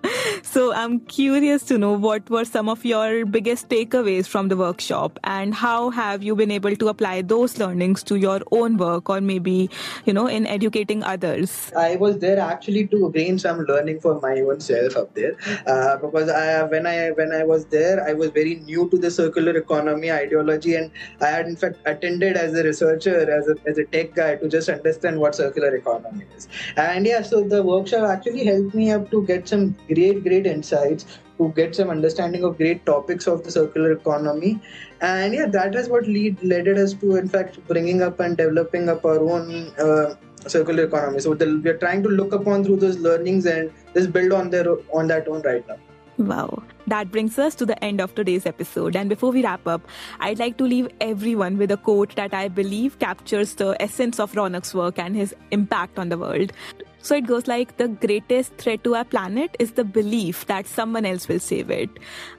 so, 0.42 0.72
I'm 0.72 1.00
curious 1.00 1.62
to 1.64 1.78
know 1.78 1.92
what 1.92 2.30
were 2.30 2.44
some 2.44 2.68
of 2.68 2.84
your 2.84 3.26
biggest 3.26 3.68
takeaways 3.68 4.26
from 4.26 4.48
the 4.48 4.56
workshop 4.56 5.18
and 5.24 5.54
how 5.54 5.90
have 5.90 6.22
you 6.22 6.36
been 6.36 6.50
able 6.50 6.74
to 6.76 6.88
apply 6.88 7.22
those 7.22 7.58
learnings 7.58 7.97
to 8.04 8.16
your 8.16 8.40
own 8.52 8.76
work 8.76 9.08
or 9.10 9.20
maybe 9.20 9.70
you 10.04 10.12
know 10.12 10.26
in 10.26 10.46
educating 10.46 11.02
others? 11.02 11.72
I 11.76 11.96
was 11.96 12.18
there 12.18 12.38
actually 12.38 12.86
to 12.88 13.10
gain 13.12 13.38
some 13.38 13.60
learning 13.60 14.00
for 14.00 14.20
my 14.20 14.40
own 14.40 14.60
self 14.60 14.96
up 14.96 15.14
there. 15.14 15.36
Uh, 15.66 15.96
because 15.96 16.28
I, 16.28 16.62
when 16.64 16.86
i 16.86 17.10
when 17.10 17.32
i 17.32 17.42
was 17.44 17.66
there 17.66 18.06
i 18.08 18.12
was 18.12 18.30
very 18.30 18.56
new 18.56 18.88
to 18.90 18.98
the 18.98 19.10
circular 19.10 19.56
economy 19.56 20.10
ideology 20.10 20.74
and 20.74 20.90
i 21.20 21.26
had 21.26 21.46
in 21.46 21.56
fact 21.56 21.76
attended 21.86 22.36
as 22.36 22.54
a 22.54 22.62
researcher 22.62 23.30
as 23.30 23.48
a, 23.48 23.54
as 23.66 23.78
a 23.78 23.84
tech 23.84 24.14
guy 24.14 24.36
to 24.36 24.48
just 24.48 24.68
understand 24.68 25.18
what 25.18 25.34
circular 25.34 25.74
economy 25.74 26.24
is. 26.36 26.48
And 26.76 27.06
yeah 27.06 27.22
so 27.22 27.42
the 27.42 27.62
workshop 27.62 28.08
actually 28.08 28.44
helped 28.44 28.74
me 28.74 28.90
up 28.90 29.10
to 29.10 29.24
get 29.26 29.48
some 29.48 29.76
great 29.88 30.22
great 30.22 30.46
insights 30.46 31.06
to 31.38 31.52
get 31.56 31.74
some 31.74 31.90
understanding 31.90 32.44
of 32.44 32.56
great 32.56 32.84
topics 32.84 33.26
of 33.26 33.42
the 33.44 33.50
circular 33.50 33.92
economy 33.92 34.60
and 35.00 35.34
yeah 35.34 35.46
that 35.46 35.74
is 35.74 35.88
what 35.88 36.06
lead 36.06 36.42
led 36.42 36.68
us 36.68 36.94
to 36.94 37.16
in 37.16 37.28
fact 37.28 37.58
bringing 37.66 38.02
up 38.02 38.20
and 38.20 38.36
developing 38.36 38.88
up 38.88 39.04
our 39.04 39.20
own 39.20 39.72
uh, 39.78 40.14
circular 40.46 40.84
economy 40.84 41.20
so 41.20 41.34
the, 41.34 41.60
we 41.64 41.70
are 41.70 41.78
trying 41.78 42.02
to 42.02 42.08
look 42.08 42.32
upon 42.32 42.64
through 42.64 42.76
those 42.76 42.98
learnings 42.98 43.46
and 43.46 43.70
just 43.94 44.12
build 44.12 44.32
on 44.32 44.50
their 44.50 44.66
on 44.92 45.06
that 45.06 45.28
own 45.28 45.42
right 45.42 45.66
now 45.68 45.78
Wow. 46.18 46.64
That 46.88 47.12
brings 47.12 47.38
us 47.38 47.54
to 47.56 47.64
the 47.64 47.82
end 47.84 48.00
of 48.00 48.12
today's 48.12 48.44
episode. 48.44 48.96
And 48.96 49.08
before 49.08 49.30
we 49.30 49.44
wrap 49.44 49.64
up, 49.68 49.82
I'd 50.18 50.40
like 50.40 50.56
to 50.56 50.64
leave 50.64 50.88
everyone 51.00 51.58
with 51.58 51.70
a 51.70 51.76
quote 51.76 52.16
that 52.16 52.34
I 52.34 52.48
believe 52.48 52.98
captures 52.98 53.54
the 53.54 53.80
essence 53.80 54.18
of 54.18 54.32
Ronak's 54.32 54.74
work 54.74 54.98
and 54.98 55.14
his 55.14 55.32
impact 55.52 55.96
on 55.96 56.08
the 56.08 56.18
world. 56.18 56.52
So 57.00 57.14
it 57.14 57.26
goes 57.26 57.46
like 57.46 57.76
the 57.76 57.88
greatest 57.88 58.56
threat 58.56 58.82
to 58.84 58.96
our 58.96 59.04
planet 59.04 59.56
is 59.58 59.72
the 59.72 59.84
belief 59.84 60.46
that 60.46 60.66
someone 60.66 61.06
else 61.06 61.28
will 61.28 61.38
save 61.38 61.70
it. 61.70 61.90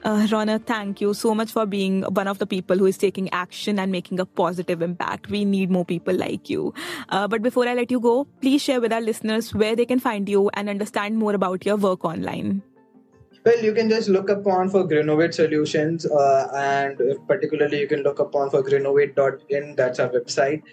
Uh, 0.03 0.27
Ronak, 0.27 0.65
thank 0.65 1.01
you 1.01 1.13
so 1.13 1.33
much 1.33 1.51
for 1.51 1.65
being 1.65 2.03
one 2.03 2.27
of 2.27 2.39
the 2.39 2.45
people 2.45 2.77
who 2.77 2.85
is 2.85 2.97
taking 2.97 3.29
action 3.31 3.79
and 3.79 3.91
making 3.91 4.19
a 4.19 4.25
positive 4.25 4.81
impact. 4.81 5.29
We 5.29 5.45
need 5.45 5.71
more 5.71 5.85
people 5.85 6.13
like 6.13 6.49
you. 6.49 6.73
Uh, 7.07 7.27
but 7.27 7.41
before 7.41 7.67
I 7.67 7.73
let 7.73 7.89
you 7.89 7.99
go, 7.99 8.25
please 8.41 8.61
share 8.61 8.81
with 8.81 8.91
our 8.91 9.01
listeners 9.01 9.53
where 9.53 9.75
they 9.75 9.85
can 9.85 9.99
find 9.99 10.27
you 10.27 10.49
and 10.53 10.69
understand 10.69 11.17
more 11.17 11.33
about 11.33 11.65
your 11.65 11.77
work 11.77 12.03
online. 12.03 12.61
Well, 13.45 13.63
you 13.63 13.73
can 13.73 13.89
just 13.89 14.09
look 14.09 14.29
upon 14.29 14.69
for 14.69 14.83
Greenovate 14.83 15.33
Solutions, 15.33 16.05
uh, 16.05 16.51
and 16.53 17.01
particularly 17.25 17.79
you 17.79 17.87
can 17.87 18.03
look 18.03 18.19
upon 18.19 18.49
for 18.49 18.61
greenovate.in. 18.61 19.75
That's 19.77 19.99
our 19.99 20.09
website 20.09 20.63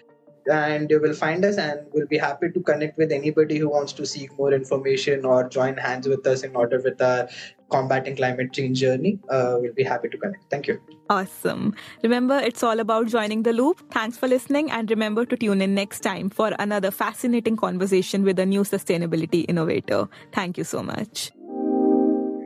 and 0.47 0.89
you 0.89 0.99
will 0.99 1.13
find 1.13 1.43
us 1.45 1.57
and 1.57 1.81
we'll 1.93 2.07
be 2.07 2.17
happy 2.17 2.49
to 2.49 2.59
connect 2.61 2.97
with 2.97 3.11
anybody 3.11 3.57
who 3.57 3.69
wants 3.69 3.93
to 3.93 4.05
seek 4.05 4.37
more 4.37 4.53
information 4.53 5.25
or 5.25 5.47
join 5.47 5.77
hands 5.77 6.07
with 6.07 6.25
us 6.25 6.43
in 6.43 6.55
order 6.55 6.81
with 6.81 7.01
our 7.01 7.27
combating 7.69 8.15
climate 8.15 8.53
change 8.53 8.79
journey. 8.79 9.19
Uh, 9.29 9.57
we'll 9.59 9.73
be 9.73 9.83
happy 9.83 10.09
to 10.09 10.17
connect. 10.17 10.49
Thank 10.49 10.67
you. 10.67 10.79
Awesome. 11.09 11.75
Remember 12.03 12.37
it's 12.37 12.63
all 12.63 12.79
about 12.79 13.07
joining 13.07 13.43
the 13.43 13.53
loop. 13.53 13.81
Thanks 13.91 14.17
for 14.17 14.27
listening 14.27 14.71
and 14.71 14.89
remember 14.89 15.25
to 15.25 15.37
tune 15.37 15.61
in 15.61 15.75
next 15.75 16.01
time 16.01 16.29
for 16.29 16.51
another 16.59 16.91
fascinating 16.91 17.57
conversation 17.57 18.23
with 18.23 18.39
a 18.39 18.45
new 18.45 18.61
sustainability 18.61 19.45
innovator. 19.47 20.07
Thank 20.33 20.57
you 20.57 20.63
so 20.63 20.83
much. 20.83 21.31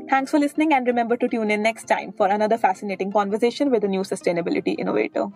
Thanks 0.09 0.29
for 0.29 0.39
listening 0.39 0.73
and 0.73 0.85
remember 0.85 1.15
to 1.15 1.27
tune 1.29 1.51
in 1.51 1.63
next 1.63 1.85
time 1.85 2.11
for 2.11 2.27
another 2.27 2.57
fascinating 2.57 3.13
conversation 3.13 3.71
with 3.71 3.83
a 3.85 3.87
new 3.87 4.01
sustainability 4.01 4.77
innovator. 4.77 5.27